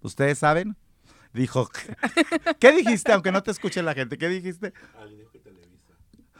¿Ustedes 0.00 0.38
saben? 0.38 0.76
Dijo, 1.32 1.68
¿qué 2.58 2.72
dijiste? 2.72 3.12
Aunque 3.12 3.32
no 3.32 3.42
te 3.42 3.50
escuche 3.50 3.82
la 3.82 3.94
gente, 3.94 4.16
¿qué 4.16 4.28
dijiste? 4.28 4.72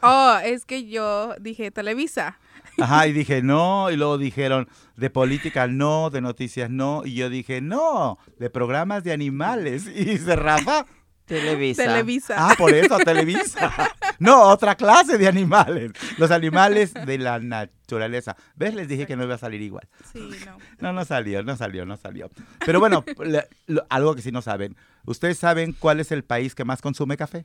Oh, 0.01 0.37
es 0.43 0.65
que 0.65 0.87
yo 0.87 1.35
dije 1.39 1.71
Televisa. 1.71 2.39
Ajá, 2.81 3.07
y 3.07 3.13
dije 3.13 3.41
no, 3.41 3.89
y 3.91 3.95
luego 3.97 4.17
dijeron 4.17 4.67
de 4.95 5.09
política 5.09 5.67
no, 5.67 6.09
de 6.09 6.21
noticias 6.21 6.69
no, 6.69 7.03
y 7.05 7.13
yo 7.15 7.29
dije 7.29 7.61
no, 7.61 8.17
de 8.37 8.49
programas 8.49 9.03
de 9.03 9.13
animales. 9.13 9.85
Y 9.95 10.05
dice 10.05 10.35
Rafa, 10.35 10.85
Televisa. 11.25 11.83
Televisa. 11.83 12.35
ah, 12.37 12.55
por 12.57 12.73
eso, 12.73 12.97
Televisa. 12.99 13.71
No, 14.19 14.41
otra 14.49 14.75
clase 14.75 15.17
de 15.17 15.29
animales. 15.29 15.93
Los 16.17 16.29
animales 16.31 16.93
de 16.93 17.17
la 17.17 17.39
naturaleza. 17.39 18.35
¿Ves? 18.57 18.73
Les 18.73 18.85
dije 18.89 19.07
que 19.07 19.15
no 19.15 19.23
iba 19.23 19.35
a 19.35 19.37
salir 19.37 19.61
igual. 19.61 19.87
Sí, 20.11 20.19
no. 20.45 20.57
No, 20.79 20.91
no 20.91 21.05
salió, 21.05 21.41
no 21.41 21.55
salió, 21.55 21.85
no 21.85 21.95
salió. 21.95 22.29
Pero 22.65 22.81
bueno, 22.81 23.05
le- 23.23 23.47
lo- 23.67 23.85
algo 23.89 24.15
que 24.15 24.21
sí 24.21 24.31
no 24.33 24.41
saben. 24.41 24.75
¿Ustedes 25.05 25.37
saben 25.39 25.71
cuál 25.71 26.01
es 26.01 26.11
el 26.11 26.25
país 26.25 26.53
que 26.53 26.65
más 26.65 26.81
consume 26.81 27.15
café? 27.15 27.43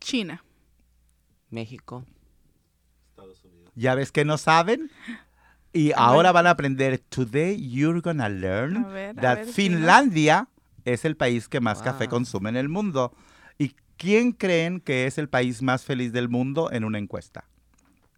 China. 0.00 0.42
México. 1.50 2.04
¿Ya 3.76 3.94
ves 3.94 4.10
que 4.10 4.24
no 4.24 4.36
saben? 4.38 4.90
Y 5.72 5.92
A 5.92 5.96
ahora 5.98 6.30
ver. 6.30 6.34
van 6.34 6.46
a 6.48 6.50
aprender. 6.50 6.98
Today 7.08 7.56
you're 7.70 8.00
gonna 8.00 8.28
learn 8.28 8.78
A 8.78 8.88
ver, 8.88 9.10
a 9.18 9.20
that 9.22 9.34
ver, 9.36 9.44
dinos. 9.44 9.54
Finlandia 9.54 10.48
es 10.84 11.04
el 11.04 11.16
país 11.16 11.48
que 11.48 11.60
más 11.60 11.82
café 11.82 12.08
consume 12.08 12.48
en 12.48 12.56
el 12.56 12.68
mundo. 12.68 13.12
¿Y 13.58 13.74
quién 13.98 14.32
creen 14.32 14.80
que 14.80 15.06
es 15.06 15.18
el 15.18 15.28
país 15.28 15.60
más 15.62 15.84
feliz 15.84 16.12
del 16.12 16.28
mundo 16.28 16.70
en 16.72 16.84
una 16.84 16.98
encuesta? 16.98 17.44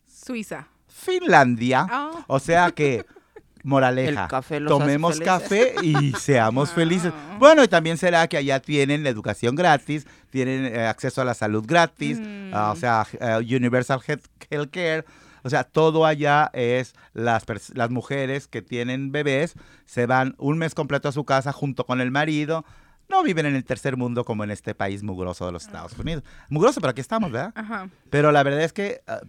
Suiza. 0.06 0.68
Finlandia. 0.86 1.86
Ah. 1.90 2.24
O 2.28 2.38
sea 2.38 2.70
que, 2.70 3.04
moraleja, 3.64 4.28
café 4.28 4.60
tomemos 4.60 5.18
café 5.20 5.74
y 5.82 6.12
seamos 6.18 6.70
Ah. 6.70 6.74
felices. 6.74 7.12
Bueno, 7.38 7.64
y 7.64 7.68
también 7.68 7.96
será 7.98 8.26
que 8.28 8.36
allá 8.36 8.60
tienen 8.60 9.02
la 9.02 9.08
educación 9.10 9.54
gratis, 9.56 10.06
tienen 10.30 10.66
eh, 10.66 10.86
acceso 10.86 11.22
a 11.22 11.24
la 11.24 11.34
salud 11.34 11.64
gratis, 11.66 12.18
Mm. 12.20 12.50
ah, 12.54 12.72
o 12.72 12.76
sea, 12.76 13.06
eh, 13.20 13.38
Universal 13.56 14.00
Health 14.06 14.24
Healthcare. 14.50 15.04
O 15.48 15.50
sea, 15.50 15.64
todo 15.64 16.04
allá 16.04 16.50
es 16.52 16.94
las, 17.14 17.44
las 17.74 17.88
mujeres 17.88 18.48
que 18.48 18.60
tienen 18.60 19.12
bebés, 19.12 19.54
se 19.86 20.04
van 20.04 20.34
un 20.36 20.58
mes 20.58 20.74
completo 20.74 21.08
a 21.08 21.12
su 21.12 21.24
casa 21.24 21.52
junto 21.52 21.86
con 21.86 22.02
el 22.02 22.10
marido. 22.10 22.66
No 23.08 23.22
viven 23.22 23.46
en 23.46 23.56
el 23.56 23.64
tercer 23.64 23.96
mundo 23.96 24.26
como 24.26 24.44
en 24.44 24.50
este 24.50 24.74
país 24.74 25.02
mugroso 25.02 25.46
de 25.46 25.52
los 25.52 25.64
Estados 25.64 25.98
Unidos. 25.98 26.22
Mugroso, 26.50 26.82
pero 26.82 26.90
aquí 26.90 27.00
estamos, 27.00 27.32
¿verdad? 27.32 27.54
Ajá, 27.54 27.88
Pero 28.10 28.30
la 28.30 28.42
verdad 28.42 28.60
es 28.60 28.74
que 28.74 29.00
ah, 29.06 29.20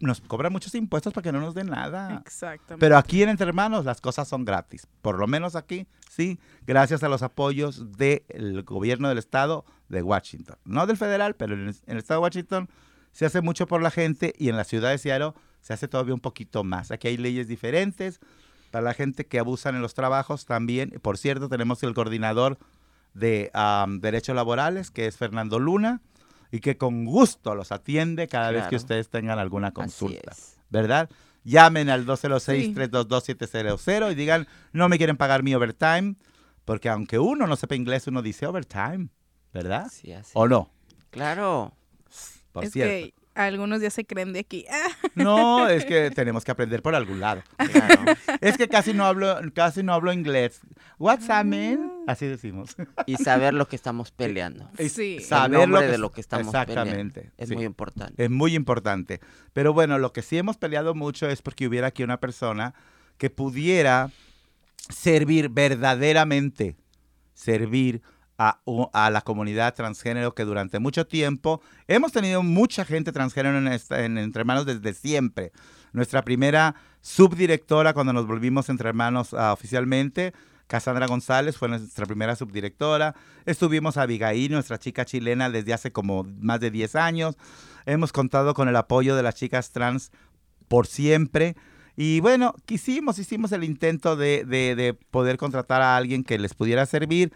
nos 0.00 0.22
cobran 0.22 0.50
muchos 0.52 0.74
impuestos 0.74 1.12
para 1.12 1.22
que 1.22 1.32
no 1.32 1.40
nos 1.42 1.52
den 1.54 1.66
nada. 1.66 2.22
exactamente. 2.24 2.80
Pero 2.80 2.96
aquí 2.96 3.22
en 3.22 3.28
Entre 3.28 3.46
Hermanos 3.46 3.84
las 3.84 4.00
cosas 4.00 4.26
son 4.26 4.46
gratis. 4.46 4.86
Por 5.02 5.18
lo 5.18 5.26
menos 5.26 5.54
aquí, 5.54 5.86
sí, 6.08 6.40
gracias 6.66 7.02
a 7.02 7.10
los 7.10 7.22
apoyos 7.22 7.92
del 7.98 8.62
gobierno 8.64 9.10
del 9.10 9.18
estado 9.18 9.66
de 9.90 10.02
Washington. 10.02 10.56
No 10.64 10.86
del 10.86 10.96
federal, 10.96 11.34
pero 11.34 11.52
en 11.52 11.68
el, 11.68 11.68
en 11.68 11.92
el 11.92 11.98
estado 11.98 12.20
de 12.20 12.24
Washington 12.24 12.70
se 13.12 13.26
hace 13.26 13.40
mucho 13.40 13.66
por 13.66 13.82
la 13.82 13.90
gente 13.90 14.34
y 14.38 14.48
en 14.48 14.56
la 14.56 14.64
ciudad 14.64 14.90
de 14.90 14.98
Seattle 14.98 15.32
se 15.60 15.72
hace 15.72 15.88
todavía 15.88 16.14
un 16.14 16.20
poquito 16.20 16.64
más. 16.64 16.90
Aquí 16.90 17.08
hay 17.08 17.16
leyes 17.16 17.46
diferentes 17.46 18.20
para 18.70 18.82
la 18.82 18.94
gente 18.94 19.26
que 19.26 19.38
abusan 19.38 19.76
en 19.76 19.82
los 19.82 19.94
trabajos 19.94 20.46
también. 20.46 20.90
Por 21.02 21.18
cierto, 21.18 21.48
tenemos 21.48 21.82
el 21.82 21.94
coordinador 21.94 22.58
de 23.14 23.50
am, 23.52 24.00
derechos 24.00 24.34
laborales, 24.34 24.90
que 24.90 25.06
es 25.06 25.16
Fernando 25.16 25.58
Luna, 25.58 26.00
y 26.50 26.60
que 26.60 26.76
con 26.76 27.04
gusto 27.04 27.54
los 27.54 27.70
atiende 27.70 28.28
cada 28.28 28.50
vez 28.50 28.66
que 28.66 28.76
ustedes 28.76 29.08
tengan 29.08 29.38
alguna 29.38 29.72
consulta. 29.72 30.32
¿verdad? 30.70 31.10
Llamen 31.44 31.90
al 31.90 32.02
Sí. 32.02 32.06
206-322-700 32.06 34.12
y 34.12 34.14
digan, 34.14 34.46
no 34.72 34.88
me 34.88 34.96
quieren 34.96 35.16
pagar 35.16 35.42
mi 35.42 35.54
overtime, 35.54 36.16
porque 36.64 36.88
aunque 36.88 37.18
uno 37.18 37.46
no 37.46 37.56
sepa 37.56 37.74
inglés, 37.74 38.06
uno 38.06 38.22
dice 38.22 38.46
overtime, 38.46 39.08
¿verdad? 39.52 39.88
Sí, 39.90 40.12
así. 40.12 40.30
¿O 40.34 40.48
no? 40.48 40.70
Claro. 41.10 41.74
Por 42.52 42.64
es 42.64 42.72
cierto. 42.72 42.90
que 42.90 43.22
algunos 43.34 43.80
ya 43.80 43.90
se 43.90 44.04
creen 44.04 44.32
de 44.32 44.40
aquí. 44.40 44.66
No, 45.14 45.68
es 45.68 45.84
que 45.84 46.10
tenemos 46.10 46.44
que 46.44 46.50
aprender 46.50 46.80
por 46.82 46.94
algún 46.94 47.20
lado. 47.20 47.42
Claro. 47.56 48.04
Es 48.40 48.56
que 48.56 48.66
casi 48.68 48.94
no 48.94 49.04
hablo, 49.04 49.38
casi 49.54 49.82
no 49.82 49.92
hablo 49.92 50.12
inglés. 50.12 50.60
What's 50.98 51.24
up, 51.24 51.44
man? 51.44 51.92
Así 52.06 52.26
decimos. 52.26 52.76
y 53.06 53.16
saber 53.16 53.52
lo 53.52 53.68
que 53.68 53.76
estamos 53.76 54.10
peleando. 54.10 54.70
Sí. 54.88 55.20
Saber 55.20 55.68
que 55.68 55.86
de 55.86 55.98
lo 55.98 56.12
que 56.12 56.22
estamos 56.22 56.46
Exactamente. 56.48 57.20
peleando. 57.20 57.36
Es 57.36 57.48
sí. 57.50 57.54
muy 57.54 57.64
importante. 57.64 58.24
Es 58.24 58.30
muy 58.30 58.54
importante. 58.54 59.20
Pero 59.52 59.74
bueno, 59.74 59.98
lo 59.98 60.12
que 60.12 60.22
sí 60.22 60.38
hemos 60.38 60.56
peleado 60.56 60.94
mucho 60.94 61.28
es 61.28 61.42
porque 61.42 61.66
hubiera 61.66 61.88
aquí 61.88 62.02
una 62.02 62.20
persona 62.20 62.74
que 63.18 63.28
pudiera 63.28 64.10
servir 64.88 65.50
verdaderamente, 65.50 66.76
servir 67.34 68.02
a, 68.92 69.10
la 69.10 69.20
comunidad 69.20 69.74
transgénero 69.74 70.34
que 70.34 70.44
durante 70.44 70.78
mucho 70.80 71.06
tiempo 71.06 71.60
hemos 71.86 72.12
tenido 72.12 72.42
mucha 72.42 72.84
gente 72.84 73.12
transgénero 73.12 73.58
en, 73.58 74.18
Entre 74.18 74.40
Hermanos 74.40 74.66
desde 74.66 74.94
siempre. 74.94 75.52
Nuestra 75.92 76.22
primera 76.22 76.74
subdirectora 77.00 77.92
cuando 77.92 78.12
nos 78.12 78.26
volvimos 78.26 78.68
Entre 78.68 78.88
Hermanos 78.88 79.34
ah, 79.34 79.52
oficialmente, 79.52 80.32
Cassandra 80.66 81.06
González 81.06 81.56
fue 81.56 81.68
nuestra 81.68 82.06
primera 82.06 82.34
subdirectora. 82.34 83.14
Estuvimos 83.44 83.96
a 83.96 84.02
Abigail, 84.02 84.50
nuestra 84.50 84.78
chica 84.78 85.04
chilena, 85.04 85.50
desde 85.50 85.74
hace 85.74 85.92
como 85.92 86.24
más 86.24 86.60
de 86.60 86.70
10 86.70 86.96
años. 86.96 87.36
Hemos 87.84 88.12
contado 88.12 88.54
con 88.54 88.68
el 88.68 88.76
apoyo 88.76 89.14
de 89.14 89.22
las 89.22 89.34
chicas 89.34 89.70
trans 89.70 90.10
por 90.68 90.86
siempre. 90.86 91.56
Y 91.94 92.20
bueno, 92.20 92.54
quisimos, 92.64 93.18
hicimos 93.18 93.52
el 93.52 93.64
intento 93.64 94.16
de 94.16 94.96
poder 95.10 95.36
contratar 95.36 95.82
a 95.82 95.96
alguien 95.96 96.24
que 96.24 96.38
les 96.38 96.54
pudiera 96.54 96.86
servir. 96.86 97.32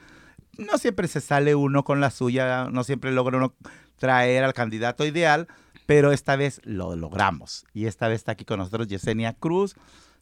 No 0.58 0.78
siempre 0.78 1.08
se 1.08 1.20
sale 1.20 1.54
uno 1.54 1.84
con 1.84 2.00
la 2.00 2.10
suya, 2.10 2.68
no 2.70 2.84
siempre 2.84 3.12
logra 3.12 3.36
uno 3.36 3.54
traer 3.96 4.44
al 4.44 4.54
candidato 4.54 5.04
ideal, 5.04 5.48
pero 5.86 6.12
esta 6.12 6.36
vez 6.36 6.60
lo 6.64 6.96
logramos. 6.96 7.64
Y 7.72 7.86
esta 7.86 8.08
vez 8.08 8.16
está 8.16 8.32
aquí 8.32 8.44
con 8.44 8.58
nosotros 8.58 8.88
Yesenia 8.88 9.34
Cruz, 9.34 9.76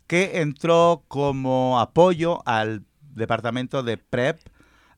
que 0.07 0.41
entró 0.41 1.05
como 1.09 1.81
apoyo 1.81 2.47
al 2.47 2.85
departamento 3.15 3.83
de 3.83 3.97
PrEP, 3.97 4.41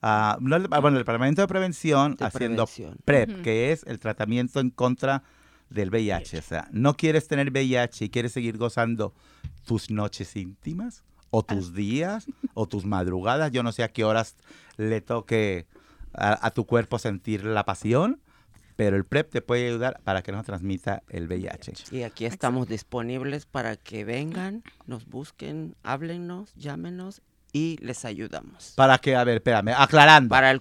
ah, 0.02 0.38
no 0.40 0.58
bueno, 0.68 0.96
el 0.96 1.02
departamento 1.02 1.42
de 1.42 1.48
prevención, 1.48 2.16
De 2.16 2.24
haciendo 2.24 2.66
prevención. 2.66 2.96
PrEP, 3.04 3.42
que 3.42 3.72
es 3.72 3.84
el 3.86 3.98
tratamiento 3.98 4.60
en 4.60 4.70
contra 4.70 5.22
del 5.70 5.90
VIH. 5.90 6.38
O 6.38 6.42
sea, 6.42 6.68
no 6.72 6.94
quieres 6.96 7.28
tener 7.28 7.50
VIH 7.50 8.06
y 8.06 8.10
quieres 8.10 8.32
seguir 8.32 8.56
gozando 8.56 9.14
tus 9.64 9.90
noches 9.90 10.36
íntimas, 10.36 11.04
o 11.38 11.42
tus 11.42 11.74
días, 11.74 12.26
o 12.54 12.66
tus 12.66 12.84
madrugadas. 12.84 13.52
Yo 13.52 13.62
no 13.62 13.72
sé 13.72 13.82
a 13.82 13.88
qué 13.88 14.04
horas 14.04 14.36
le 14.76 15.00
toque 15.00 15.66
a, 16.14 16.46
a 16.46 16.50
tu 16.50 16.64
cuerpo 16.66 16.98
sentir 16.98 17.44
la 17.44 17.64
pasión, 17.64 18.20
pero 18.76 18.96
el 18.96 19.04
PrEP 19.04 19.30
te 19.30 19.42
puede 19.42 19.68
ayudar 19.68 20.00
para 20.04 20.22
que 20.22 20.32
no 20.32 20.42
transmita 20.44 21.02
el 21.08 21.26
VIH. 21.28 21.74
Y 21.92 22.02
aquí 22.02 22.24
estamos 22.26 22.68
disponibles 22.68 23.44
para 23.46 23.76
que 23.76 24.04
vengan, 24.04 24.62
nos 24.86 25.06
busquen, 25.06 25.74
háblennos, 25.82 26.54
llámenos 26.54 27.22
y 27.52 27.78
les 27.80 28.04
ayudamos. 28.04 28.72
Para 28.76 28.98
que, 28.98 29.14
a 29.16 29.24
ver, 29.24 29.36
espérame, 29.36 29.74
aclarando. 29.76 30.28
Para 30.30 30.50
el 30.52 30.60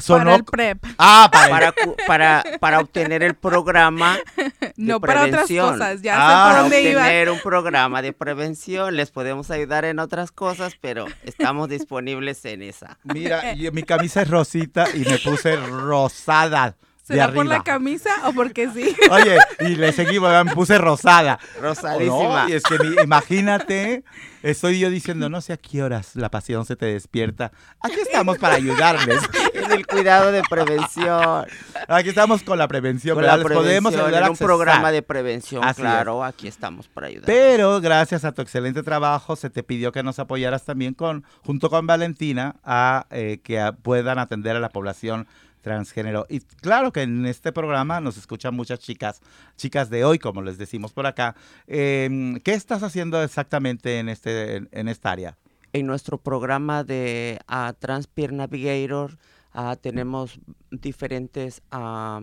Sonó- 0.00 0.24
para 0.24 0.36
el 0.36 0.44
PrEP. 0.44 0.84
Ah, 0.98 1.28
para, 1.32 1.68
el- 1.68 1.74
para, 2.06 2.42
para, 2.42 2.58
para 2.58 2.80
obtener 2.80 3.22
el 3.24 3.34
programa 3.34 4.16
No 4.76 5.00
para 5.00 5.24
otras 5.24 5.48
cosas. 5.48 6.02
Ya 6.02 6.14
Ah, 6.16 6.18
sé 6.18 6.34
por 6.34 6.50
para 6.52 6.60
dónde 6.62 6.90
iba. 6.90 7.00
obtener 7.02 7.30
un 7.30 7.40
programa 7.40 8.02
de 8.02 8.12
prevención. 8.12 8.96
Les 8.96 9.10
podemos 9.10 9.50
ayudar 9.50 9.84
en 9.84 9.98
otras 9.98 10.32
cosas, 10.32 10.74
pero 10.80 11.06
estamos 11.24 11.68
disponibles 11.68 12.44
en 12.44 12.62
esa. 12.62 12.98
Mira, 13.04 13.52
yo- 13.54 13.70
mi 13.72 13.82
camisa 13.84 14.22
es 14.22 14.28
rosita 14.30 14.86
y 14.94 15.00
me 15.00 15.18
puse 15.18 15.56
rosada 15.56 16.76
¿Será 17.04 17.32
por 17.32 17.44
la 17.46 17.62
camisa 17.62 18.10
o 18.24 18.32
porque 18.32 18.68
sí? 18.70 18.96
Oye, 19.10 19.36
y 19.60 19.76
le 19.76 19.92
seguí, 19.92 20.18
me 20.18 20.44
puse 20.54 20.78
rosada. 20.78 21.38
Rosadísima. 21.60 22.44
No, 22.44 22.48
y 22.48 22.52
es 22.54 22.62
que 22.62 22.78
mi- 22.78 22.96
imagínate, 23.02 24.04
estoy 24.42 24.78
yo 24.80 24.88
diciendo, 24.88 25.28
no 25.28 25.40
sé 25.42 25.52
a 25.52 25.56
qué 25.58 25.82
horas 25.82 26.16
la 26.16 26.30
pasión 26.30 26.64
se 26.64 26.76
te 26.76 26.86
despierta. 26.86 27.52
Aquí 27.80 27.96
estamos 28.00 28.38
para 28.38 28.54
ayudarles. 28.56 29.20
En 29.54 29.70
el 29.72 29.86
cuidado 29.86 30.30
de 30.32 30.42
prevención. 30.50 31.46
Aquí 31.88 32.08
estamos 32.10 32.42
con 32.42 32.58
la 32.58 32.68
prevención, 32.68 33.14
Con 33.14 33.24
la 33.24 33.36
Les 33.36 33.44
podemos 33.46 33.92
prevención, 33.94 34.04
ayudar 34.04 34.18
en 34.20 34.24
a 34.24 34.26
un 34.26 34.32
accesar. 34.32 34.46
programa 34.46 34.92
de 34.92 35.02
prevención, 35.02 35.64
Así 35.64 35.80
es. 35.80 35.86
claro, 35.86 36.24
aquí 36.24 36.48
estamos 36.48 36.88
para 36.88 37.06
ayudar. 37.06 37.24
Pero 37.26 37.80
gracias 37.80 38.24
a 38.24 38.32
tu 38.32 38.42
excelente 38.42 38.82
trabajo 38.82 39.36
se 39.36 39.48
te 39.50 39.62
pidió 39.62 39.90
que 39.92 40.02
nos 40.02 40.18
apoyaras 40.18 40.64
también 40.64 40.92
con, 40.92 41.24
junto 41.46 41.70
con 41.70 41.86
Valentina, 41.86 42.56
a 42.64 43.06
eh, 43.10 43.40
que 43.42 43.60
a- 43.60 43.72
puedan 43.72 44.18
atender 44.18 44.56
a 44.56 44.60
la 44.60 44.68
población 44.68 45.26
transgénero. 45.64 46.26
Y 46.28 46.40
claro 46.40 46.92
que 46.92 47.02
en 47.02 47.26
este 47.26 47.50
programa 47.50 48.00
nos 48.00 48.16
escuchan 48.16 48.54
muchas 48.54 48.78
chicas, 48.78 49.20
chicas 49.56 49.90
de 49.90 50.04
hoy, 50.04 50.18
como 50.18 50.42
les 50.42 50.58
decimos 50.58 50.92
por 50.92 51.06
acá. 51.06 51.34
Em, 51.66 52.38
¿Qué 52.40 52.52
estás 52.52 52.82
haciendo 52.82 53.20
exactamente 53.22 53.98
en 53.98 54.08
este, 54.08 54.56
en, 54.70 54.88
esta 54.88 55.10
área? 55.10 55.36
en 55.72 55.86
nuestro 55.86 56.18
programa 56.18 56.84
de 56.84 57.40
ah, 57.48 57.74
Transpeer 57.76 58.32
Navigator 58.32 59.18
ah, 59.52 59.74
tenemos 59.74 60.38
diferentes 60.70 61.62
ah, 61.72 62.20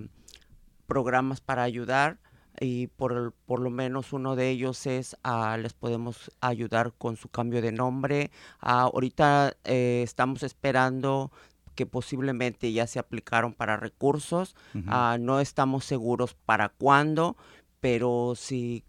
programas 0.85 1.41
para 1.41 1.63
ayudar 1.63 2.19
y 2.59 2.87
por, 2.87 3.33
por 3.45 3.59
lo 3.59 3.69
menos 3.69 4.13
uno 4.13 4.35
de 4.35 4.49
ellos 4.49 4.85
es 4.85 5.17
ah, 5.23 5.57
les 5.59 5.73
podemos 5.73 6.31
ayudar 6.41 6.93
con 6.97 7.17
su 7.17 7.29
cambio 7.29 7.61
de 7.61 7.71
nombre. 7.71 8.31
Ah, 8.59 8.83
ahorita 8.83 9.57
eh, 9.63 10.01
estamos 10.03 10.43
esperando 10.43 11.31
que 11.75 11.85
posiblemente 11.85 12.71
ya 12.71 12.87
se 12.87 12.99
aplicaron 12.99 13.53
para 13.53 13.77
recursos. 13.77 14.55
Ah, 14.87 15.17
no 15.19 15.39
estamos 15.39 15.85
seguros 15.85 16.33
para 16.33 16.69
cuándo, 16.69 17.37
pero 17.79 18.33
si 18.35 18.83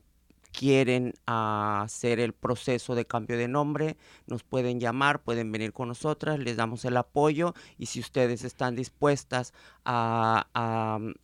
quieren 0.53 1.14
ah, 1.27 1.83
hacer 1.85 2.21
el 2.21 2.33
proceso 2.35 2.95
de 2.95 3.07
cambio 3.07 3.38
de 3.38 3.49
nombre, 3.49 3.97
nos 4.27 4.42
pueden 4.45 4.81
llamar, 4.81 5.23
pueden 5.23 5.51
venir 5.51 5.73
con 5.73 5.88
nosotras, 5.88 6.38
les 6.38 6.57
damos 6.57 6.85
el 6.85 6.97
apoyo 6.97 7.55
y 7.79 7.87
si 7.87 8.01
ustedes 8.01 8.45
están 8.45 8.77
dispuestas 8.77 9.55
a, 9.85 10.47
a, 10.55 10.99
mm, 10.99 11.14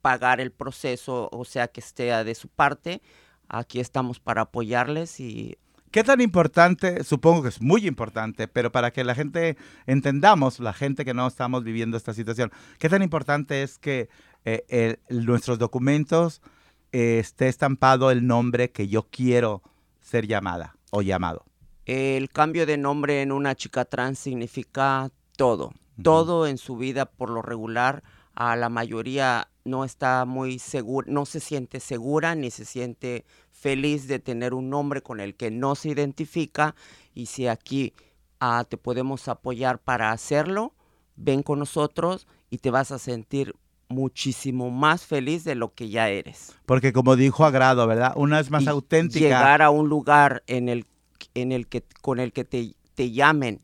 pagar 0.00 0.40
el 0.40 0.50
proceso, 0.50 1.28
o 1.32 1.44
sea 1.44 1.68
que 1.68 1.80
esté 1.80 2.24
de 2.24 2.34
su 2.34 2.48
parte, 2.48 3.02
aquí 3.48 3.80
estamos 3.80 4.20
para 4.20 4.42
apoyarles 4.42 5.20
y 5.20 5.58
¿Qué 5.94 6.02
tan 6.02 6.20
importante? 6.20 7.04
Supongo 7.04 7.44
que 7.44 7.50
es 7.50 7.62
muy 7.62 7.86
importante, 7.86 8.48
pero 8.48 8.72
para 8.72 8.90
que 8.90 9.04
la 9.04 9.14
gente 9.14 9.56
entendamos, 9.86 10.58
la 10.58 10.72
gente 10.72 11.04
que 11.04 11.14
no 11.14 11.24
estamos 11.24 11.62
viviendo 11.62 11.96
esta 11.96 12.12
situación, 12.12 12.50
¿qué 12.80 12.88
tan 12.88 13.00
importante 13.00 13.62
es 13.62 13.78
que 13.78 14.08
eh, 14.44 14.96
nuestros 15.08 15.60
documentos 15.60 16.42
eh, 16.90 17.20
esté 17.20 17.46
estampado 17.46 18.10
el 18.10 18.26
nombre 18.26 18.72
que 18.72 18.88
yo 18.88 19.06
quiero 19.08 19.62
ser 20.00 20.26
llamada 20.26 20.74
o 20.90 21.00
llamado? 21.00 21.44
El 21.86 22.28
cambio 22.28 22.66
de 22.66 22.76
nombre 22.76 23.22
en 23.22 23.30
una 23.30 23.54
chica 23.54 23.84
trans 23.84 24.18
significa 24.18 25.12
todo. 25.36 25.74
Todo 26.02 26.48
en 26.48 26.58
su 26.58 26.76
vida, 26.76 27.06
por 27.06 27.30
lo 27.30 27.40
regular, 27.40 28.02
a 28.34 28.56
la 28.56 28.68
mayoría 28.68 29.46
no 29.64 29.84
está 29.84 30.24
muy 30.24 30.58
segura, 30.58 31.06
no 31.10 31.24
se 31.24 31.40
siente 31.40 31.80
segura 31.80 32.34
ni 32.34 32.50
se 32.50 32.64
siente 32.64 33.24
feliz 33.50 34.06
de 34.06 34.18
tener 34.18 34.54
un 34.54 34.68
nombre 34.70 35.02
con 35.02 35.20
el 35.20 35.34
que 35.34 35.50
no 35.50 35.74
se 35.74 35.88
identifica. 35.88 36.74
Y 37.14 37.26
si 37.26 37.46
aquí 37.46 37.94
ah, 38.40 38.64
te 38.68 38.76
podemos 38.76 39.26
apoyar 39.28 39.78
para 39.78 40.12
hacerlo, 40.12 40.74
ven 41.16 41.42
con 41.42 41.58
nosotros 41.58 42.26
y 42.50 42.58
te 42.58 42.70
vas 42.70 42.92
a 42.92 42.98
sentir 42.98 43.54
muchísimo 43.88 44.70
más 44.70 45.06
feliz 45.06 45.44
de 45.44 45.54
lo 45.54 45.74
que 45.74 45.88
ya 45.88 46.08
eres. 46.08 46.54
Porque 46.66 46.92
como 46.92 47.16
dijo 47.16 47.44
Agrado, 47.44 47.86
¿verdad? 47.86 48.12
Una 48.16 48.40
es 48.40 48.50
más 48.50 48.64
Y 48.64 48.68
auténtica. 48.68 49.24
Llegar 49.24 49.62
a 49.62 49.70
un 49.70 49.88
lugar 49.88 50.42
en 50.46 50.68
el, 50.68 50.86
en 51.34 51.52
el 51.52 51.66
que, 51.66 51.84
con 52.02 52.20
el 52.20 52.32
que 52.32 52.44
te, 52.44 52.74
te 52.94 53.12
llamen 53.12 53.60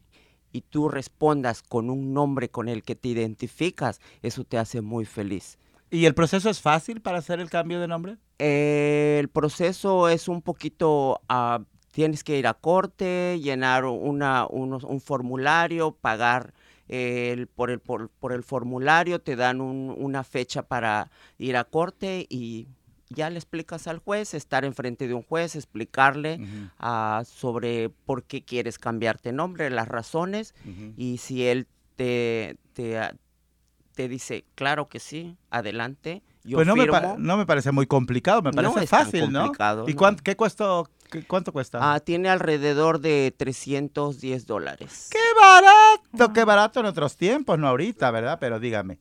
y 0.52 0.62
tú 0.62 0.88
respondas 0.88 1.62
con 1.62 1.90
un 1.90 2.12
nombre 2.12 2.48
con 2.48 2.68
el 2.68 2.82
que 2.82 2.96
te 2.96 3.08
identificas, 3.08 4.00
eso 4.22 4.44
te 4.44 4.58
hace 4.58 4.80
muy 4.80 5.04
feliz. 5.04 5.58
¿Y 5.90 6.04
el 6.06 6.14
proceso 6.14 6.48
es 6.50 6.60
fácil 6.60 7.00
para 7.00 7.18
hacer 7.18 7.40
el 7.40 7.50
cambio 7.50 7.80
de 7.80 7.88
nombre? 7.88 8.16
Eh, 8.38 9.16
el 9.20 9.28
proceso 9.28 10.08
es 10.08 10.28
un 10.28 10.40
poquito, 10.42 11.20
ah, 11.28 11.62
tienes 11.92 12.22
que 12.22 12.38
ir 12.38 12.46
a 12.46 12.54
corte, 12.54 13.40
llenar 13.42 13.84
una, 13.84 14.46
unos- 14.48 14.84
un 14.84 15.00
formulario, 15.00 15.92
pagar 15.92 16.54
el- 16.88 17.46
por, 17.48 17.70
el, 17.70 17.80
por, 17.80 18.08
por 18.10 18.32
el 18.32 18.42
formulario, 18.44 19.20
te 19.20 19.34
dan 19.36 19.60
un- 19.60 19.94
una 19.98 20.22
fecha 20.24 20.62
para 20.62 21.10
ir 21.38 21.56
a 21.56 21.64
corte 21.64 22.26
y 22.28 22.68
ya 23.08 23.28
le 23.28 23.36
explicas 23.38 23.88
al 23.88 23.98
juez, 23.98 24.34
estar 24.34 24.64
enfrente 24.64 25.08
de 25.08 25.14
un 25.14 25.22
juez, 25.22 25.56
explicarle 25.56 26.38
ah, 26.78 27.22
sobre 27.26 27.88
por 27.88 28.22
qué 28.22 28.42
quieres 28.44 28.78
cambiarte 28.78 29.32
nombre, 29.32 29.68
las 29.70 29.88
razones 29.88 30.54
y 30.96 31.18
si 31.18 31.46
él 31.46 31.66
te, 31.96 32.56
te, 32.74 32.98
te 34.00 34.08
dice, 34.08 34.44
claro 34.54 34.88
que 34.88 34.98
sí, 34.98 35.36
adelante, 35.50 36.22
yo 36.42 36.56
pues 36.56 36.66
no 36.66 36.74
me, 36.74 36.84
firmo. 36.84 36.98
pa- 37.00 37.16
no 37.18 37.36
me 37.36 37.44
parece 37.44 37.70
muy 37.70 37.86
complicado, 37.86 38.40
me 38.40 38.50
No 38.50 38.56
parece 38.72 38.84
es 38.84 38.90
tan 38.90 39.04
fácil, 39.04 39.30
¿no? 39.30 39.52
¿Y 39.86 39.92
no. 39.92 39.96
cuán- 39.98 40.16
qué 40.16 40.36
cuesta? 40.36 40.82
¿Cuánto 41.26 41.52
cuesta? 41.52 41.78
Ah, 41.82 42.00
tiene 42.00 42.30
alrededor 42.30 43.00
de 43.00 43.34
310 43.36 44.46
dólares. 44.46 45.08
¡Qué 45.10 45.18
barato! 45.38 46.32
¡Qué 46.32 46.44
barato 46.44 46.80
en 46.80 46.86
otros 46.86 47.16
tiempos! 47.18 47.58
No 47.58 47.68
ahorita, 47.68 48.10
¿verdad? 48.10 48.38
Pero 48.40 48.58
dígame. 48.58 49.00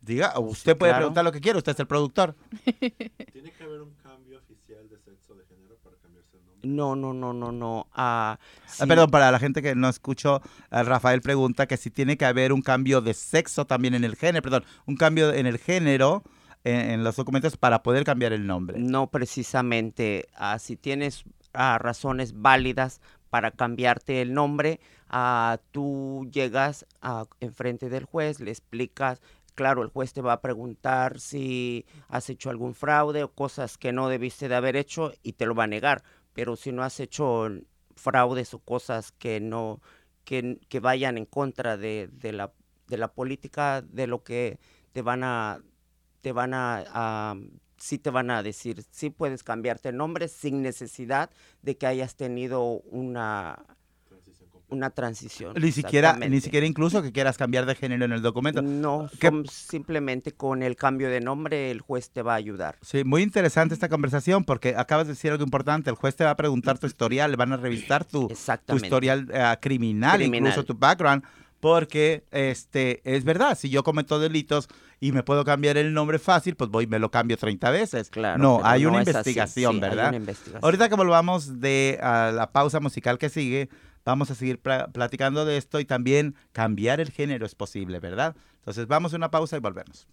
Diga, 0.00 0.38
usted 0.38 0.76
puede 0.76 0.92
claro. 0.92 1.02
preguntar 1.06 1.24
lo 1.24 1.32
que 1.32 1.40
quiera, 1.40 1.58
usted 1.58 1.72
es 1.72 1.80
el 1.80 1.88
productor. 1.88 2.36
¿Tiene 3.32 3.50
que 3.50 3.64
haber 3.64 3.80
un 3.82 3.90
cambio 3.96 4.38
oficial 4.38 4.88
de 4.88 4.98
sexo 5.00 5.34
de 5.34 5.44
género 5.46 5.74
para 5.82 5.96
cambiarse 5.96 6.36
el 6.36 6.44
nombre? 6.46 6.55
No, 6.66 6.96
no, 6.96 7.12
no, 7.12 7.32
no, 7.32 7.52
no. 7.52 7.86
Ah, 7.94 8.38
Ah, 8.78 8.86
perdón, 8.86 9.10
para 9.10 9.30
la 9.30 9.38
gente 9.38 9.62
que 9.62 9.74
no 9.74 9.88
escuchó, 9.88 10.42
eh, 10.70 10.82
Rafael 10.82 11.20
pregunta 11.22 11.66
que 11.66 11.76
si 11.76 11.90
tiene 11.90 12.16
que 12.16 12.24
haber 12.26 12.52
un 12.52 12.62
cambio 12.62 13.00
de 13.00 13.14
sexo 13.14 13.66
también 13.66 13.94
en 13.94 14.04
el 14.04 14.16
género, 14.16 14.42
perdón, 14.42 14.64
un 14.86 14.96
cambio 14.96 15.32
en 15.32 15.46
el 15.46 15.58
género 15.58 16.22
en, 16.64 16.90
en 16.90 17.04
los 17.04 17.16
documentos 17.16 17.56
para 17.56 17.82
poder 17.82 18.04
cambiar 18.04 18.32
el 18.32 18.46
nombre. 18.46 18.78
No 18.78 19.06
precisamente. 19.08 20.28
ah, 20.36 20.58
si 20.58 20.76
tienes 20.76 21.24
ah, 21.54 21.78
razones 21.78 22.32
válidas 22.40 23.00
para 23.30 23.50
cambiarte 23.50 24.22
el 24.22 24.34
nombre, 24.34 24.80
tú 25.70 26.28
llegas 26.32 26.86
enfrente 27.40 27.88
del 27.88 28.04
juez, 28.04 28.40
le 28.40 28.50
explicas. 28.50 29.20
Claro, 29.54 29.82
el 29.82 29.88
juez 29.88 30.12
te 30.12 30.20
va 30.20 30.34
a 30.34 30.40
preguntar 30.42 31.18
si 31.18 31.86
has 32.08 32.28
hecho 32.28 32.50
algún 32.50 32.74
fraude 32.74 33.22
o 33.22 33.32
cosas 33.32 33.78
que 33.78 33.90
no 33.92 34.08
debiste 34.08 34.48
de 34.48 34.54
haber 34.54 34.76
hecho 34.76 35.12
y 35.22 35.32
te 35.32 35.46
lo 35.46 35.54
va 35.54 35.64
a 35.64 35.66
negar. 35.66 36.02
Pero 36.36 36.56
si 36.56 36.72
no 36.72 36.84
has 36.84 37.00
hecho 37.00 37.48
fraudes 37.96 38.54
o 38.54 38.60
cosas 38.60 39.12
que 39.12 39.40
no 39.40 39.82
que, 40.24 40.60
que 40.70 40.80
vayan 40.80 41.18
en 41.18 41.26
contra 41.26 41.76
de, 41.78 42.10
de 42.12 42.32
la, 42.32 42.52
de 42.88 42.98
la 42.98 43.08
política, 43.14 43.82
de 43.82 44.06
lo 44.08 44.24
que 44.24 44.58
te 44.92 45.02
van 45.02 45.24
a 45.24 45.62
te 46.22 46.32
van 46.32 46.54
a, 46.54 46.84
a- 46.88 47.36
sí 47.78 47.98
te 47.98 48.10
van 48.10 48.30
a 48.30 48.42
decir, 48.42 48.84
sí 48.90 49.10
puedes 49.10 49.42
cambiarte 49.44 49.90
el 49.90 49.96
nombre 49.98 50.28
sin 50.28 50.62
necesidad 50.62 51.30
de 51.62 51.76
que 51.78 51.86
hayas 51.86 52.16
tenido 52.16 52.62
una 52.90 53.64
una 54.68 54.90
transición. 54.90 55.54
Ni 55.60 55.70
siquiera, 55.72 56.14
ni 56.16 56.40
siquiera 56.40 56.66
incluso 56.66 57.02
que 57.02 57.12
quieras 57.12 57.36
cambiar 57.38 57.66
de 57.66 57.74
género 57.74 58.04
en 58.04 58.12
el 58.12 58.22
documento. 58.22 58.62
No, 58.62 59.08
¿Qué- 59.20 59.28
son 59.28 59.46
simplemente 59.46 60.32
con 60.32 60.62
el 60.62 60.76
cambio 60.76 61.08
de 61.08 61.20
nombre 61.20 61.70
el 61.70 61.80
juez 61.80 62.10
te 62.10 62.22
va 62.22 62.32
a 62.32 62.36
ayudar. 62.36 62.76
Sí, 62.82 63.04
muy 63.04 63.22
interesante 63.22 63.74
esta 63.74 63.88
conversación 63.88 64.44
porque 64.44 64.74
acabas 64.76 65.06
de 65.06 65.12
decir 65.12 65.30
algo 65.30 65.44
importante. 65.44 65.90
El 65.90 65.96
juez 65.96 66.16
te 66.16 66.24
va 66.24 66.30
a 66.30 66.36
preguntar 66.36 66.78
tu 66.78 66.86
historial, 66.86 67.30
le 67.30 67.36
van 67.36 67.52
a 67.52 67.56
revisar 67.56 68.04
tu, 68.04 68.28
tu 68.66 68.76
historial 68.76 69.28
eh, 69.32 69.56
criminal, 69.60 70.16
Criminal. 70.18 70.48
incluso 70.50 70.64
tu 70.64 70.74
background, 70.74 71.22
porque 71.60 72.24
este 72.30 73.00
es 73.04 73.24
verdad, 73.24 73.56
si 73.58 73.70
yo 73.70 73.82
cometo 73.82 74.18
delitos 74.18 74.68
y 75.00 75.12
me 75.12 75.22
puedo 75.22 75.44
cambiar 75.44 75.76
el 75.76 75.92
nombre 75.94 76.18
fácil, 76.18 76.54
pues 76.54 76.70
voy 76.70 76.84
y 76.84 76.86
me 76.86 76.98
lo 76.98 77.10
cambio 77.10 77.36
30 77.36 77.70
veces. 77.70 78.10
Claro, 78.10 78.42
no, 78.42 78.60
hay 78.64 78.82
no 78.82 78.90
una 78.90 79.04
Sí, 79.04 79.10
hay 79.10 79.78
¿verdad? 79.80 80.08
una 80.08 80.16
investigación. 80.16 80.60
Ahorita 80.64 80.88
que 80.88 80.94
volvamos 80.96 81.60
de 81.60 81.98
a 82.02 82.30
la 82.34 82.50
pausa 82.52 82.80
musical 82.80 83.18
que 83.18 83.28
sigue, 83.28 83.68
vamos 84.06 84.30
a 84.30 84.34
seguir 84.34 84.60
pla- 84.62 84.86
platicando 84.88 85.44
de 85.44 85.58
esto 85.58 85.80
y 85.80 85.84
también 85.84 86.34
cambiar 86.52 87.00
el 87.00 87.10
género 87.10 87.44
es 87.44 87.54
posible, 87.54 87.98
¿verdad? 88.00 88.34
Entonces 88.60 88.86
vamos 88.86 89.12
a 89.12 89.16
una 89.16 89.30
pausa 89.30 89.56
y 89.56 89.60
volvemos. 89.60 90.06